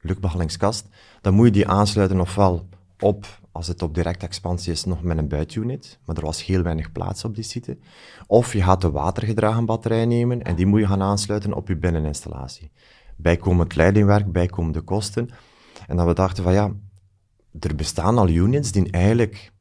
[0.01, 0.87] luchtbehalingskast,
[1.21, 2.67] dan moet je die aansluiten ofwel
[2.99, 6.61] op, als het op directe expansie is, nog met een buitenunit, maar er was heel
[6.61, 7.77] weinig plaats op die site.
[8.27, 11.77] Of je gaat de watergedragen batterij nemen en die moet je gaan aansluiten op je
[11.77, 12.71] binneninstallatie.
[13.15, 15.29] Bijkomend leidingwerk, bijkomende kosten.
[15.87, 16.71] En dan we dachten van ja,
[17.59, 19.51] er bestaan al units die eigenlijk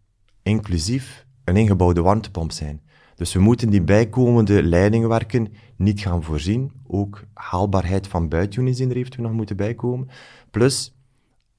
[0.42, 2.82] inclusief een ingebouwde warmtepomp zijn.
[3.18, 6.72] Dus we moeten die bijkomende leidingwerken niet gaan voorzien.
[6.86, 10.08] Ook haalbaarheid van buitenunits eventueel nog moeten bijkomen.
[10.50, 10.94] Plus,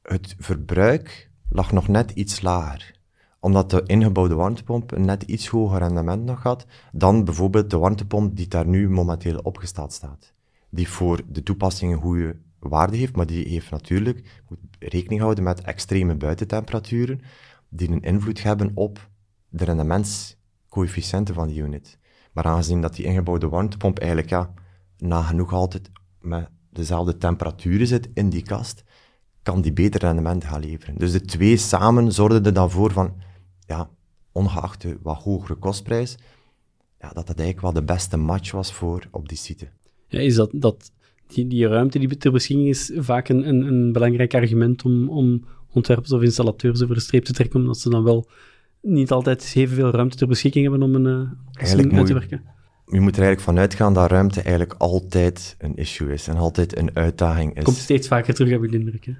[0.01, 2.97] het verbruik lag nog net iets lager
[3.39, 8.47] omdat de ingebouwde warmtepomp net iets hoger rendement nog had dan bijvoorbeeld de warmtepomp die
[8.47, 10.33] daar nu momenteel opgesteld staat.
[10.69, 15.43] Die voor de toepassing een goede waarde heeft, maar die heeft natuurlijk moet rekening houden
[15.43, 17.21] met extreme buitentemperaturen
[17.69, 19.09] die een invloed hebben op
[19.49, 19.65] de
[20.69, 21.97] rendementscoëfficiënten van die unit.
[22.33, 24.53] Maar aangezien dat die ingebouwde warmtepomp eigenlijk ja,
[24.97, 25.89] nagenoeg altijd
[26.21, 28.83] met dezelfde temperaturen zit in die kast,
[29.43, 30.97] kan die beter rendement gaan leveren.
[30.97, 33.13] Dus de twee samen zorgden er dan voor van,
[33.65, 33.89] ja,
[34.31, 36.17] ongeacht de wat hogere kostprijs,
[36.99, 39.69] ja, dat dat eigenlijk wel de beste match was voor op die site.
[40.07, 40.91] Ja, is dat, dat
[41.27, 45.45] die, die ruimte die ter beschikking is vaak een, een, een belangrijk argument om, om
[45.73, 48.27] ontwerpers of installateurs over de streep te trekken, omdat ze dan wel
[48.81, 52.41] niet altijd evenveel ruimte ter beschikking hebben om een uh, uit te werken?
[52.85, 56.77] Je moet er eigenlijk vanuit gaan dat ruimte eigenlijk altijd een issue is en altijd
[56.77, 57.63] een uitdaging is.
[57.63, 59.05] Komt steeds vaker terug, heb ik de indruk.
[59.05, 59.13] Hè?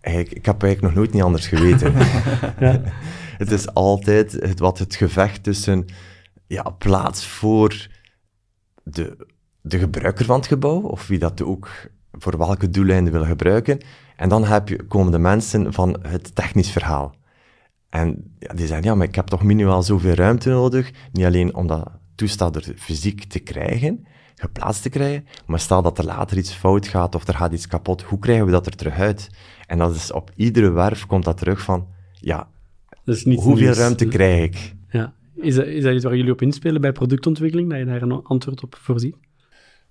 [0.00, 1.92] Eigenlijk, ik heb eigenlijk nog nooit niet anders geweten.
[2.66, 2.82] ja.
[3.38, 5.86] Het is altijd het, wat het gevecht tussen
[6.46, 7.88] ja, plaats voor
[8.82, 9.26] de,
[9.60, 11.68] de gebruiker van het gebouw, of wie dat ook
[12.12, 13.78] voor welke doeleinden wil gebruiken.
[14.16, 17.14] En dan heb je, komen de mensen van het technisch verhaal.
[17.90, 20.90] En ja, die zeggen, ja, maar ik heb toch minimaal zoveel ruimte nodig.
[21.12, 25.98] Niet alleen om dat toestel er fysiek te krijgen, geplaatst te krijgen, maar stel dat
[25.98, 28.76] er later iets fout gaat of er gaat iets kapot, hoe krijgen we dat er
[28.76, 29.30] terug uit?
[29.66, 32.48] En dat is op iedere werf komt dat terug van, ja,
[33.34, 34.74] hoeveel ruimte krijg ik?
[34.90, 35.14] Ja.
[35.34, 38.22] Is dat, is dat iets waar jullie op inspelen bij productontwikkeling, dat je daar een
[38.22, 39.16] antwoord op voorziet?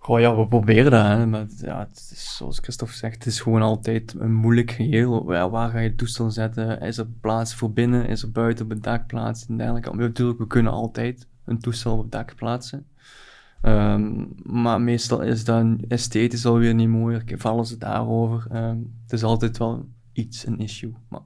[0.01, 1.25] Goh, ja, we proberen dat, hè.
[1.25, 5.33] maar ja, het is, zoals Christophe zegt, het is gewoon altijd een moeilijk geheel.
[5.33, 6.81] Ja, waar ga je het toestel zetten?
[6.81, 8.07] Is er plaats voor binnen?
[8.07, 9.45] Is er buiten op het dak plaats?
[9.47, 9.95] En dergelijke.
[9.95, 12.87] Natuurlijk, we kunnen altijd een toestel op het dak plaatsen.
[13.61, 17.23] Um, maar meestal is dat esthetisch alweer niet mooier.
[17.25, 18.47] Vallen ze daarover.
[18.55, 20.93] Um, het is altijd wel iets een issue.
[21.09, 21.21] Maar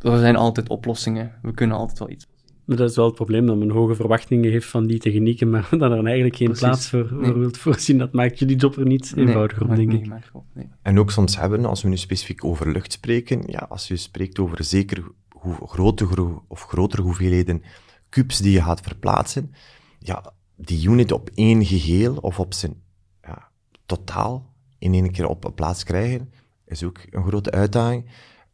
[0.00, 1.32] er zijn altijd oplossingen.
[1.42, 2.26] We kunnen altijd wel iets.
[2.66, 5.68] Maar dat is wel het probleem, dat men hoge verwachtingen heeft van die technieken, maar
[5.78, 7.24] dat er eigenlijk geen plaats voor, nee.
[7.24, 7.98] voor wilt voorzien.
[7.98, 10.08] Dat maakt je die job er niet eenvoudiger op, denk ik.
[10.54, 10.68] Nee.
[10.82, 14.38] En ook soms hebben, als we nu specifiek over lucht spreken, ja, als je spreekt
[14.38, 16.06] over zeker hoe grote
[16.48, 17.62] of grotere hoeveelheden
[18.08, 19.54] cubes die je gaat verplaatsen,
[19.98, 22.82] ja, die unit op één geheel of op zijn
[23.22, 23.48] ja,
[23.86, 26.32] totaal in één keer op een plaats krijgen,
[26.66, 28.10] is ook een grote uitdaging.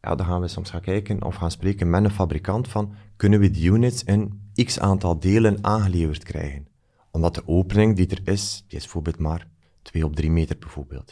[0.07, 3.39] Ja, dan gaan we soms gaan kijken of gaan spreken met een fabrikant van, kunnen
[3.39, 6.67] we die units in x aantal delen aangeleverd krijgen?
[7.11, 9.47] Omdat de opening die er is, die is bijvoorbeeld maar
[9.81, 11.11] 2 op 3 meter bijvoorbeeld.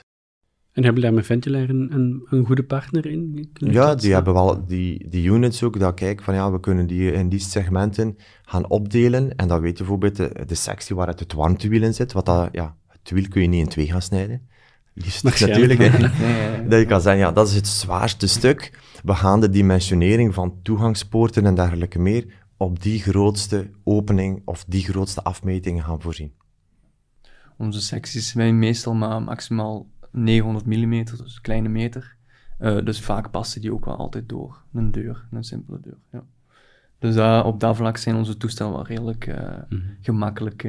[0.72, 3.50] En hebben daar met Ventilair een, een, een goede partner in?
[3.54, 7.12] ja, die hebben wel die, die units ook, dat kijken van ja, we kunnen die
[7.12, 9.36] in die segmenten gaan opdelen.
[9.36, 12.26] En dan weet je bijvoorbeeld de, de sectie waar het, het warmtewiel in zit, wat
[12.26, 14.50] dat, ja, het wiel kun je niet in twee gaan snijden.
[14.94, 15.80] Liefst natuurlijk.
[16.70, 18.80] Dat je kan zeggen, ja, dat is het zwaarste stuk.
[19.04, 22.26] We gaan de dimensionering van toegangspoorten en dergelijke meer
[22.58, 26.34] op die grootste opening of die grootste afmetingen gaan voorzien.
[27.58, 32.16] Onze secties zijn meestal maar maximaal 900 mm, dus kleine meter.
[32.60, 35.98] Uh, dus vaak passen die ook wel altijd door een deur, een simpele deur.
[36.12, 36.24] Ja.
[37.00, 39.98] Dus uh, op dat vlak zijn onze toestellen wel redelijk uh, mm -hmm.
[40.02, 40.62] gemakkelijk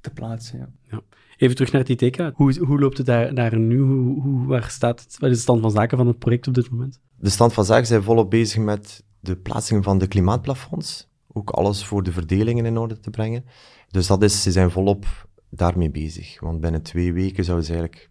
[0.00, 0.58] te plaatsen.
[0.58, 0.68] Ja.
[0.82, 1.00] ja.
[1.38, 2.30] Even terug naar het ITK.
[2.34, 3.78] Hoe, hoe loopt het daar, daar nu?
[3.78, 5.16] Hoe, hoe, waar staat het?
[5.18, 7.00] Wat is de stand van zaken van het project op dit moment?
[7.16, 11.08] De stand van zaken zijn volop bezig met de plaatsing van de klimaatplafonds.
[11.32, 13.44] Ook alles voor de verdelingen in orde te brengen.
[13.90, 16.40] Dus dat is, ze zijn volop daarmee bezig.
[16.40, 18.08] Want binnen twee weken zouden ze eigenlijk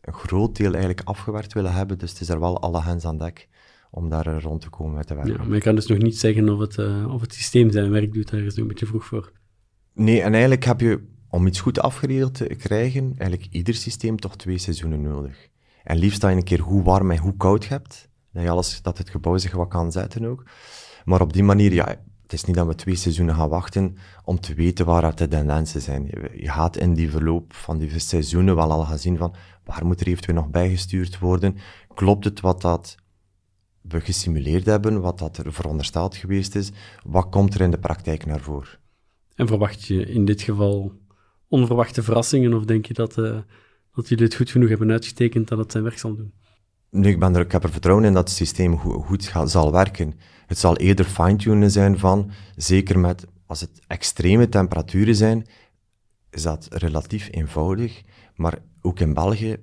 [0.00, 1.98] een groot deel eigenlijk afgewerkt willen hebben.
[1.98, 3.48] Dus het is er wel alle hands aan dek
[3.90, 5.32] om daar rond te komen met te werken.
[5.32, 7.90] Ja, maar je kan dus nog niet zeggen of het, uh, of het systeem zijn
[7.90, 8.30] werk doet.
[8.30, 9.32] Daar is nog een beetje vroeg voor.
[9.92, 14.36] Nee, en eigenlijk heb je, om iets goed afgeregeld te krijgen, eigenlijk ieder systeem toch
[14.36, 15.48] twee seizoenen nodig.
[15.84, 18.08] En liefst dat je een keer hoe warm en hoe koud hebt.
[18.32, 20.44] Dat, alles, dat het gebouw zich wat kan zetten ook.
[21.04, 21.86] Maar op die manier, ja,
[22.22, 25.80] het is niet dat we twee seizoenen gaan wachten om te weten waar de tendensen
[25.80, 26.06] zijn.
[26.34, 30.00] Je gaat in die verloop van die seizoenen wel al gaan zien van waar moet
[30.00, 31.56] er eventueel nog bijgestuurd worden.
[31.94, 32.96] Klopt het wat dat
[33.80, 36.70] we gesimuleerd hebben, wat dat er verondersteld geweest is?
[37.04, 38.78] Wat komt er in de praktijk naar voren?
[39.34, 40.92] En verwacht je in dit geval
[41.48, 43.38] onverwachte verrassingen of denk je dat, uh,
[43.94, 46.32] dat jullie het goed genoeg hebben uitgetekend dat het zijn werk zal doen?
[46.90, 50.14] Nu, ik, ben er, ik heb er vertrouwen in dat het systeem goed, zal werken.
[50.46, 55.46] Het zal eerder fine-tunen zijn van, zeker met, als het extreme temperaturen zijn,
[56.30, 58.02] is dat relatief eenvoudig.
[58.34, 59.56] Maar ook in België,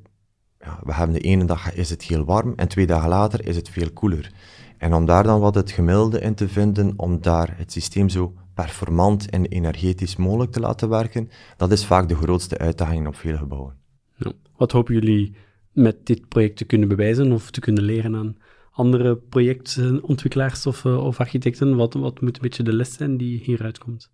[0.65, 3.55] ja, we hebben de ene dag is het heel warm en twee dagen later is
[3.55, 4.31] het veel koeler.
[4.77, 8.33] En om daar dan wat het gemiddelde in te vinden, om daar het systeem zo
[8.53, 13.37] performant en energetisch mogelijk te laten werken, dat is vaak de grootste uitdaging op veel
[13.37, 13.73] gebouwen.
[14.15, 14.31] Ja.
[14.57, 15.35] Wat hopen jullie
[15.71, 18.37] met dit project te kunnen bewijzen of te kunnen leren aan
[18.71, 21.75] andere projectontwikkelaars of, uh, of architecten?
[21.75, 24.11] Wat, wat moet een beetje de les zijn die hieruit komt?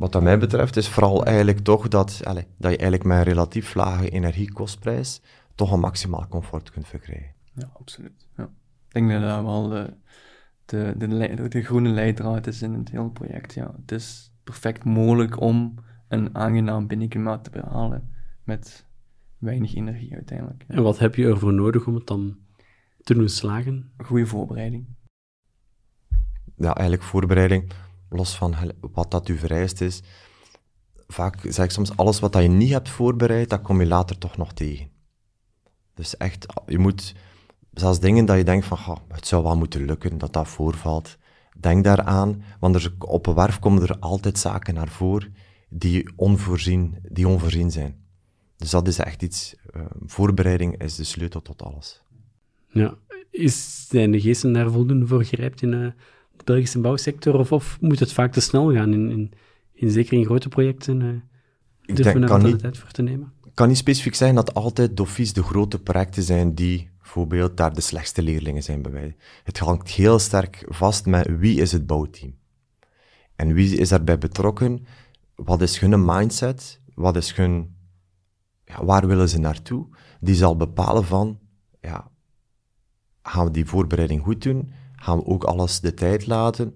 [0.00, 3.32] Wat dat mij betreft is vooral eigenlijk toch dat, allez, dat je eigenlijk met een
[3.32, 5.22] relatief lage energiekostprijs
[5.54, 7.34] toch een maximaal comfort kunt verkrijgen.
[7.54, 8.28] Ja, absoluut.
[8.36, 8.44] Ja.
[8.88, 9.94] Ik denk dat dat wel de,
[10.64, 13.54] de, de, de groene leidraad is in het hele project.
[13.54, 13.74] Ja.
[13.80, 15.74] Het is perfect mogelijk om
[16.08, 18.10] een aangenaam binnenklimaat te behalen
[18.44, 18.86] met
[19.38, 20.64] weinig energie uiteindelijk.
[20.66, 22.38] En wat heb je ervoor nodig om het dan
[23.02, 23.92] te doen slagen?
[23.96, 24.86] Goede voorbereiding.
[26.56, 27.72] Ja, eigenlijk voorbereiding,
[28.10, 28.54] los van
[28.92, 30.02] wat dat u vereist is.
[31.06, 34.18] Vaak zeg ik soms, alles wat dat je niet hebt voorbereid, dat kom je later
[34.18, 34.90] toch nog tegen.
[35.94, 37.14] Dus echt, je moet,
[37.72, 41.18] zelfs dingen dat je denkt van, het zou wel moeten lukken, dat dat voorvalt.
[41.58, 45.34] Denk daaraan, want er, op een werf komen er altijd zaken naar voren
[45.68, 48.04] die onvoorzien, die onvoorzien zijn.
[48.56, 52.02] Dus dat is echt iets, uh, voorbereiding is de sleutel tot alles.
[52.68, 52.94] Ja,
[53.30, 55.90] is, zijn de geesten daar voldoende voor grijpt in uh,
[56.44, 59.32] Belgische bouwsector, of, of, moet het vaak te snel gaan, in, in,
[59.72, 61.08] in zeker in grote projecten, uh,
[61.84, 63.32] ik denk, kan niet, de tijd voor te nemen?
[63.44, 67.74] Ik kan niet specifiek zeggen dat altijd dofies de grote projecten zijn die bijvoorbeeld daar
[67.74, 69.16] de slechtste leerlingen zijn bij wij.
[69.44, 72.34] Het hangt heel sterk vast met wie is het bouwteam.
[73.36, 74.86] En wie is daarbij betrokken?
[75.34, 76.80] Wat is hun mindset?
[76.94, 77.74] Wat is hun
[78.70, 79.86] ja, waar willen ze naartoe?
[80.20, 81.38] Die zal bepalen van,
[81.80, 82.10] ja,
[83.22, 84.72] gaan we die voorbereiding goed doen?
[85.02, 86.74] Gaan we ook alles de tijd laten?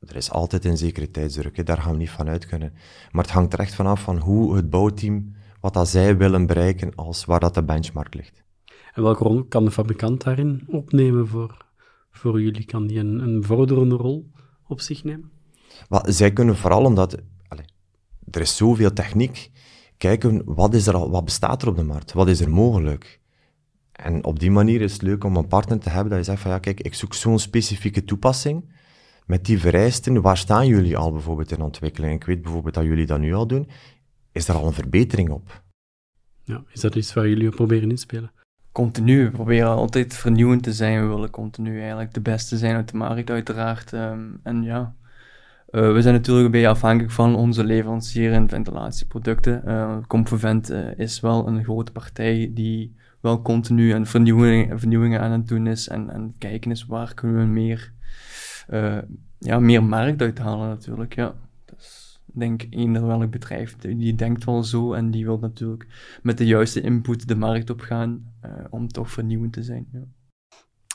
[0.00, 1.62] Er is altijd een zekere tijdsdruk, hè?
[1.62, 2.72] daar gaan we niet van uit kunnen.
[3.10, 6.94] Maar het hangt er echt vanaf van hoe het bouwteam, wat dat zij willen bereiken,
[6.94, 8.44] als waar dat de benchmark ligt.
[8.92, 11.66] En welke rol kan de fabrikant daarin opnemen voor,
[12.10, 12.64] voor jullie?
[12.64, 14.30] Kan die een, een vorderende rol
[14.66, 15.30] op zich nemen?
[16.02, 17.16] Zij kunnen vooral omdat,
[17.48, 17.66] allez,
[18.30, 19.50] er is zoveel techniek,
[19.96, 23.20] kijken wat, is er al, wat bestaat er op de markt, wat is er mogelijk.
[23.96, 26.42] En op die manier is het leuk om een partner te hebben dat je zegt
[26.42, 28.74] van ja, kijk, ik zoek zo'n specifieke toepassing
[29.26, 32.14] met die vereisten, waar staan jullie al bijvoorbeeld in ontwikkeling?
[32.14, 33.68] Ik weet bijvoorbeeld dat jullie dat nu al doen.
[34.32, 35.62] Is er al een verbetering op?
[36.42, 38.32] Ja, is dat iets waar jullie op proberen inspelen?
[38.72, 39.24] Continu.
[39.24, 41.00] We proberen altijd vernieuwend te zijn.
[41.00, 43.92] We willen continu eigenlijk de beste zijn uit de markt, uiteraard.
[43.92, 44.94] Ehm, en ja,
[45.70, 49.62] uh, we zijn natuurlijk een beetje afhankelijk van onze leverancier in ventilatieproducten.
[49.66, 55.48] Uh, Comfovent uh, is wel een grote partij die wel continu aan vernieuwingen, aan het
[55.48, 57.92] doen is en, en kijken is waar kunnen we meer,
[59.38, 61.14] ja, meer markt uithalen natuurlijk.
[61.14, 61.34] Ja.
[61.64, 65.86] Dus ik denk eender welk bedrijf die denkt wel zo en die wil natuurlijk
[66.22, 68.32] met de juiste input de markt op gaan
[68.70, 69.86] om toch vernieuwend te zijn.
[69.92, 70.02] Ja.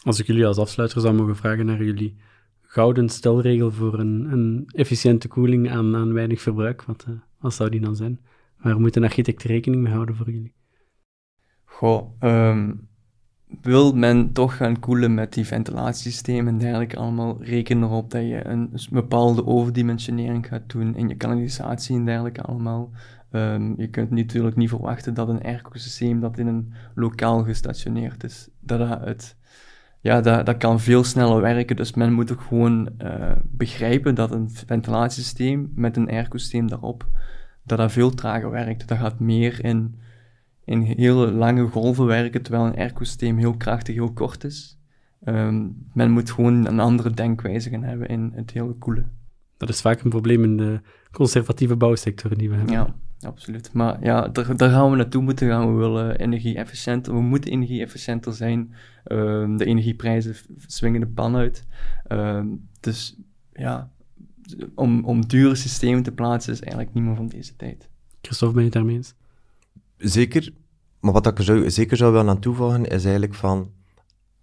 [0.03, 2.17] Als ik jullie als afsluiter zou mogen vragen naar jullie
[2.61, 6.83] gouden stelregel voor een, een efficiënte koeling aan, weinig verbruik?
[6.83, 8.19] Wat, uh, wat zou die dan zijn?
[8.57, 10.53] Waar moet een architect rekening mee houden voor jullie?
[11.71, 12.87] Goh, um,
[13.61, 18.47] wil men toch gaan koelen met die ventilatiesystemen en dergelijke allemaal, reken erop dat je
[18.47, 22.89] een bepaalde overdimensionering gaat doen in je kanalisatie en dergelijke allemaal.
[23.31, 28.49] Um, je kunt natuurlijk niet verwachten dat een airco-systeem dat in een lokaal gestationeerd is,
[28.59, 29.37] dat dat het
[30.01, 31.75] ja, dat, dat kan veel sneller werken.
[31.75, 37.07] Dus men moet ook gewoon uh, begrijpen dat een ventilatiesysteem met een airco-systeem daarop,
[37.63, 38.87] dat dat veel trager werkt.
[38.87, 39.99] Dat gaat meer in,
[40.65, 44.79] in hele lange golven werken, terwijl een airco-systeem heel krachtig, heel kort is.
[45.25, 49.11] Um, men moet gewoon een andere denkwijze gaan hebben in het hele koelen.
[49.57, 52.73] Dat is vaak een probleem in de conservatieve bouwsector die we hebben.
[52.73, 53.73] Ja, absoluut.
[53.73, 55.73] Maar ja, daar, daar gaan we naartoe moeten gaan.
[55.73, 58.73] We willen energie-efficiënter, we moeten energie-efficiënter zijn.
[59.05, 61.65] Um, de energieprijzen swingen de pan uit.
[62.07, 63.19] Um, dus
[63.53, 63.91] ja,
[64.75, 67.89] om, om dure systemen te plaatsen is eigenlijk niet meer van deze tijd.
[68.21, 69.15] Christophe, ben je het daarmee eens?
[70.01, 70.53] Zeker.
[70.99, 73.71] Maar wat ik er zeker zou willen aan toevoegen, is eigenlijk van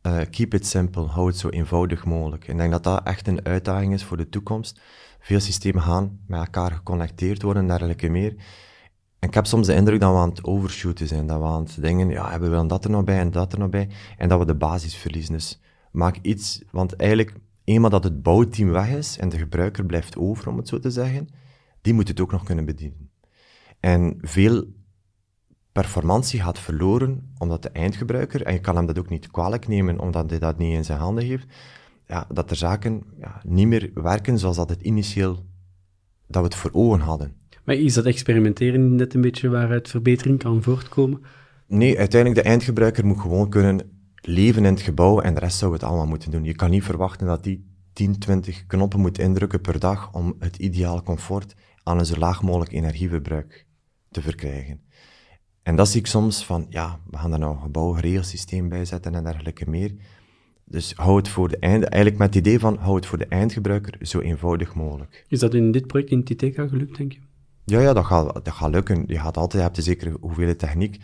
[0.02, 2.48] uh, keep it simple, hou het zo eenvoudig mogelijk.
[2.48, 4.80] Ik denk dat dat echt een uitdaging is voor de toekomst.
[5.20, 8.34] Veel systemen gaan met elkaar geconnecteerd worden en dergelijke meer.
[9.18, 11.62] En ik heb soms de indruk dat we aan het overshooten zijn, dat we aan
[11.62, 14.28] het denken, ja, we willen dat er nog bij en dat er nog bij, en
[14.28, 15.32] dat we de basis verliezen.
[15.32, 15.60] Dus
[15.92, 20.48] maak iets, want eigenlijk, eenmaal dat het bouwteam weg is en de gebruiker blijft over,
[20.48, 21.28] om het zo te zeggen,
[21.80, 23.10] die moet het ook nog kunnen bedienen.
[23.80, 24.64] En veel
[25.82, 29.98] performantie gaat verloren, omdat de eindgebruiker, en je kan hem dat ook niet kwalijk nemen,
[29.98, 31.46] omdat hij dat niet in zijn handen heeft,
[32.06, 35.34] ja, dat de zaken ja, niet meer werken zoals dat het initieel,
[36.26, 37.34] dat we het voor ogen hadden.
[37.64, 41.22] Maar is dat experimenteren net een beetje waaruit verbetering kan voortkomen?
[41.66, 43.80] Nee, uiteindelijk de eindgebruiker moet gewoon kunnen
[44.14, 46.44] leven in het gebouw en de rest zou het allemaal moeten doen.
[46.44, 50.56] Je kan niet verwachten dat die 10, 20 knoppen moet indrukken per dag om het
[50.56, 53.66] ideale comfort aan een zo laag mogelijk energieverbruik
[54.10, 54.80] te verkrijgen.
[55.68, 58.84] En dat zie ik soms van, ja, we gaan daar nou een gebouw, regelsysteem bij
[58.84, 59.94] zetten en dergelijke meer.
[60.64, 63.26] Dus hou het voor de eind, eigenlijk met het idee van, hou het voor de
[63.26, 65.24] eindgebruiker zo eenvoudig mogelijk.
[65.28, 67.18] Is dat in dit project in Titeca gelukt, denk je?
[67.64, 69.04] Ja, ja, dat gaat, dat gaat lukken.
[69.06, 71.00] Je gaat altijd, je hebt een zekere hoeveelheid techniek,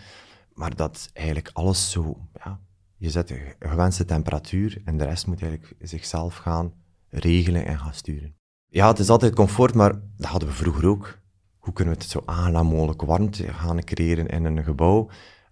[0.53, 2.61] maar dat eigenlijk alles zo, ja,
[2.96, 6.72] je zet een gewenste temperatuur en de rest moet eigenlijk zichzelf gaan
[7.09, 8.35] regelen en gaan sturen.
[8.68, 11.22] Ja, het is altijd comfort, maar dat hadden we vroeger ook.
[11.64, 15.09] Hoe kunnen we het zo aangenaam mogelijk warmte gaan creëren in een gebouw?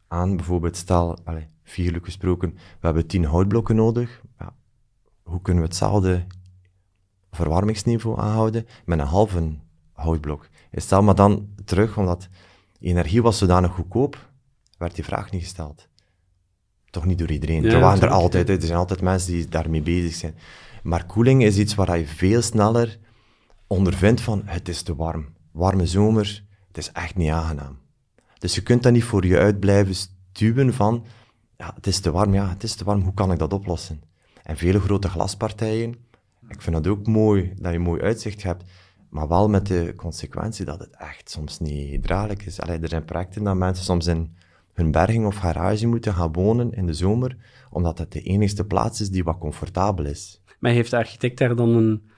[0.09, 4.23] Aan bijvoorbeeld, stel, allez, figuurlijk gesproken, we hebben tien houtblokken nodig.
[4.39, 4.55] Ja,
[5.23, 6.27] hoe kunnen we hetzelfde
[7.31, 9.59] verwarmingsniveau aanhouden met een halve
[9.93, 10.49] houtblok?
[10.73, 12.29] Stel maar dan terug, omdat
[12.81, 14.31] energie was zodanig goedkoop,
[14.79, 15.89] werd die vraag niet gesteld.
[16.91, 17.65] Toch niet door iedereen.
[17.65, 20.35] er waren er altijd, er zijn altijd mensen die daarmee bezig zijn.
[20.83, 22.99] Maar koeling is iets waar je veel sneller
[23.67, 25.41] ondervindt van, het is te warm.
[25.53, 27.79] Warme zomer, het is echt niet aangenaam.
[28.39, 31.05] Dus je kunt dat niet voor je uit blijven stuwen van,
[31.57, 34.03] ja, het is te warm, ja, het is te warm, hoe kan ik dat oplossen?
[34.43, 35.95] En vele grote glaspartijen,
[36.49, 38.65] ik vind het ook mooi dat je mooi uitzicht hebt,
[39.09, 42.61] maar wel met de consequentie dat het echt soms niet draaglijk is.
[42.61, 44.35] Allee, er zijn projecten dat mensen soms in
[44.73, 47.37] hun berging of garage moeten gaan wonen in de zomer,
[47.71, 50.43] omdat het de enigste plaats is die wat comfortabel is.
[50.59, 52.11] Maar heeft de architect daar dan een,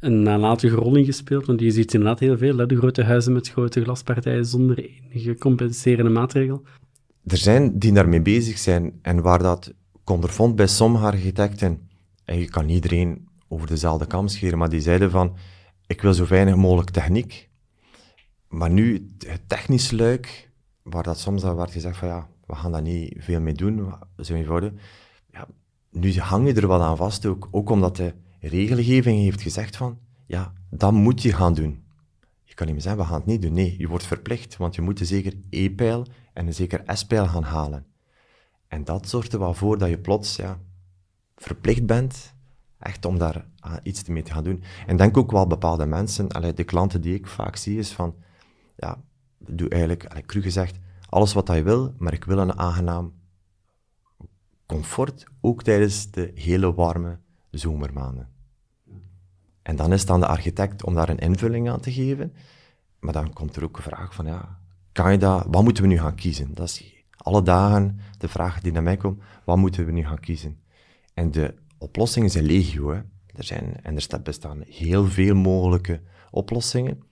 [0.00, 1.46] een nalatige rol in gespeeld?
[1.46, 2.66] Want je ziet inderdaad heel veel, hè?
[2.66, 6.62] de grote huizen met grote glaspartijen zonder enige compenserende maatregel.
[7.24, 9.74] Er zijn die daarmee bezig zijn en waar dat
[10.04, 11.88] ondervond bij sommige architecten,
[12.24, 15.36] en je kan iedereen over dezelfde kam scheren, maar die zeiden van,
[15.86, 17.48] ik wil zo weinig mogelijk techniek.
[18.48, 20.50] Maar nu, het technische luik,
[20.82, 23.94] waar dat soms al werd gezegd van ja, we gaan daar niet veel mee doen,
[24.18, 24.72] zo eenvoudig.
[25.32, 25.46] Ja,
[25.90, 29.98] nu hang je er wat aan vast ook, ook omdat de regelgeving heeft gezegd van,
[30.26, 31.84] ja, dat moet je gaan doen.
[32.44, 33.52] Je kan niet meer zeggen, we gaan het niet doen.
[33.52, 37.42] Nee, je wordt verplicht, want je moet een zeker E-pijl en een zeker S-pijl gaan
[37.42, 37.86] halen.
[38.68, 40.60] En dat zorgt er wel voor dat je plots ja,
[41.36, 42.36] verplicht bent
[42.78, 44.62] Echt om daar uh, iets mee te gaan doen.
[44.86, 48.14] En denk ook wel bepaalde mensen, allee, de klanten die ik vaak zie, is van,
[48.76, 49.02] ja,
[49.38, 50.78] doe eigenlijk, allee, cru gezegd,
[51.08, 53.14] alles wat je wil, maar ik wil een aangenaam
[54.66, 57.18] comfort, ook tijdens de hele warme
[57.50, 58.28] zomermaanden.
[59.62, 62.32] En dan is het aan de architect om daar een invulling aan te geven.
[62.98, 64.60] Maar dan komt er ook een vraag van, ja,
[64.92, 66.54] kan je dat, wat moeten we nu gaan kiezen?
[66.54, 70.20] Dat is alle dagen de vraag die naar mij komt, wat moeten we nu gaan
[70.20, 70.60] kiezen?
[71.14, 73.00] En de oplossingen zijn legio, hè.
[73.26, 77.02] Er zijn, en er bestaan heel veel mogelijke oplossingen.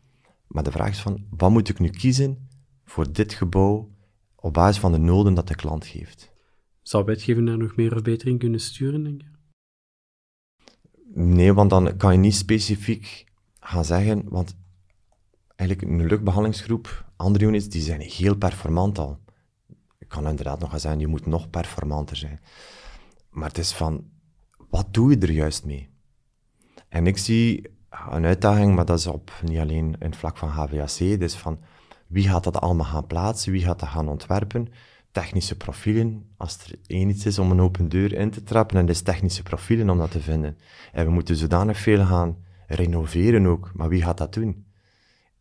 [0.47, 2.49] Maar de vraag is van, wat moet ik nu kiezen
[2.85, 3.91] voor dit gebouw
[4.35, 6.33] op basis van de noden dat de klant geeft?
[6.83, 9.36] Zou wetgeving daar nog meer of beter in kunnen sturen, denk je?
[11.15, 13.25] Nee, want dan kan je niet specifiek
[13.61, 14.57] gaan zeggen, want
[15.57, 19.19] eigenlijk een luchtbehandelingsgroep, andere units, die zijn heel performant al.
[19.99, 22.41] Ik kan inderdaad nog gaan zeggen, je moet nog performanter zijn.
[23.31, 24.05] Maar het is van,
[24.71, 25.89] wat doe je er juist mee?
[26.89, 27.71] En ik zie
[28.11, 31.59] een uitdaging, maar dat is op niet alleen in het vlak van HVAC, dus van
[32.07, 34.69] wie gaat dat allemaal gaan plaatsen, wie gaat dat gaan ontwerpen,
[35.17, 36.25] technische profielen.
[36.37, 39.43] Als er één iets is om een open deur in te trappen, dan is technische
[39.43, 40.57] profielen om dat te vinden.
[40.93, 42.37] En we moeten zodanig veel gaan
[42.67, 44.67] renoveren ook, maar wie gaat dat doen?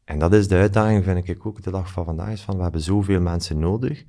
[0.03, 2.63] En dat is de uitdaging, vind ik ook, de dag van vandaag, is van, we
[2.63, 4.05] hebben zoveel mensen nodig,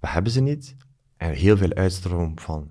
[0.00, 0.76] we hebben ze niet,
[1.16, 2.70] en heel veel uitstroom van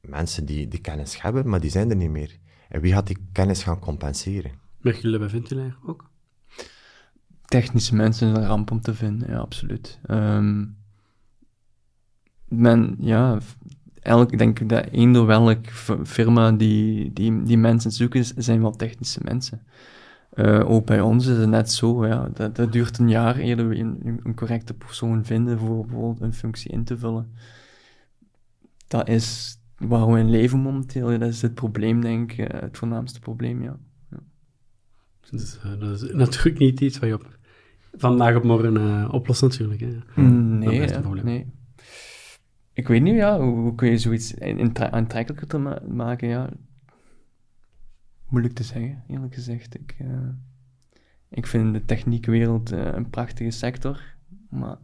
[0.00, 2.38] mensen die die kennis hebben, maar die zijn er niet meer.
[2.68, 4.52] En wie gaat die kennis gaan compenseren?
[4.80, 6.10] Merk jullie bij Ventilair ook?
[7.44, 10.00] Technische mensen is een ramp om te vinden, ja, absoluut.
[10.10, 10.82] Um,
[12.48, 13.38] men, ja,
[14.04, 15.66] elk, ik denk dat eender welk
[16.04, 19.62] firma die, die, die mensen zoeken, zijn wel technische mensen.
[20.34, 23.68] Uh, ook bij ons is het net zo, ja, dat, dat duurt een jaar eerder
[23.68, 27.32] we een, een, correcte persoon vinden voor bijvoorbeeld een functie in te vullen.
[28.88, 32.78] Dat is waar we in leven momenteel, dat is het probleem, denk ik, eh, het
[32.78, 33.76] voornaamste probleem, ja.
[34.10, 34.18] ja.
[35.30, 37.38] Dus, uh, dat is natuurlijk niet iets wat je op
[37.96, 39.80] vandaag op morgen uh, oplost, natuurlijk.
[39.80, 40.22] Hè.
[40.22, 41.46] Nee, ja, nee
[42.74, 44.40] ik weet niet, ja, hoe, kun je zoiets
[44.76, 46.48] aantrekkelijker te maken, ja.
[48.28, 49.74] Moeilijk te zeggen, eerlijk gezegd.
[49.74, 50.08] Ik, uh,
[51.28, 54.00] ik vind de techniekwereld uh, een prachtige sector,
[54.50, 54.78] maar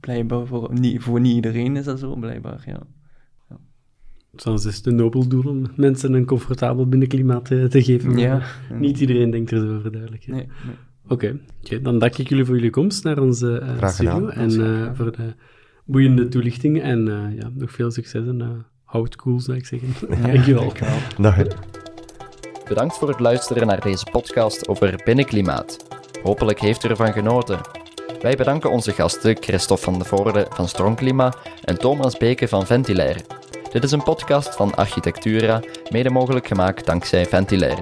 [0.00, 2.80] blijkbaar voor niet, voor niet iedereen is dat zo, blijkbaar, ja.
[3.48, 3.58] ja.
[4.34, 8.18] Soms is het een nobel doel om mensen een comfortabel binnenklimaat te, te geven.
[8.18, 8.42] Ja.
[8.78, 10.26] Niet iedereen denkt er zo over, duidelijk.
[10.26, 10.74] Nee, nee.
[11.08, 11.82] Oké, okay.
[11.82, 14.50] dan dank ik jullie voor jullie komst naar onze uh, studio en
[14.96, 15.34] voor de
[15.86, 18.48] boeiende toelichting en uh, ja, nog veel succes en uh,
[18.84, 19.88] houd cool, zou ik zeggen.
[20.08, 20.72] Ja, Dankjewel.
[21.18, 21.36] Dag.
[22.68, 25.76] Bedankt voor het luisteren naar deze podcast over binnenklimaat.
[26.22, 27.60] Hopelijk heeft u ervan genoten.
[28.20, 31.34] Wij bedanken onze gasten Christophe van de Voorde van Strongklima
[31.64, 33.20] en Thomas Beke van Ventilair.
[33.72, 37.78] Dit is een podcast van Architectura, mede mogelijk gemaakt dankzij Ventilair.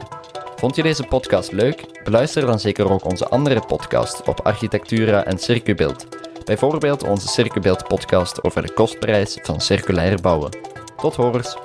[0.57, 2.01] Vond je deze podcast leuk?
[2.05, 6.24] Beluister dan zeker ook onze andere podcast op Architectura en Circubeeld.
[6.45, 10.51] Bijvoorbeeld onze Circubeeld podcast over de kostprijs van circulair bouwen.
[10.97, 11.57] Tot horens!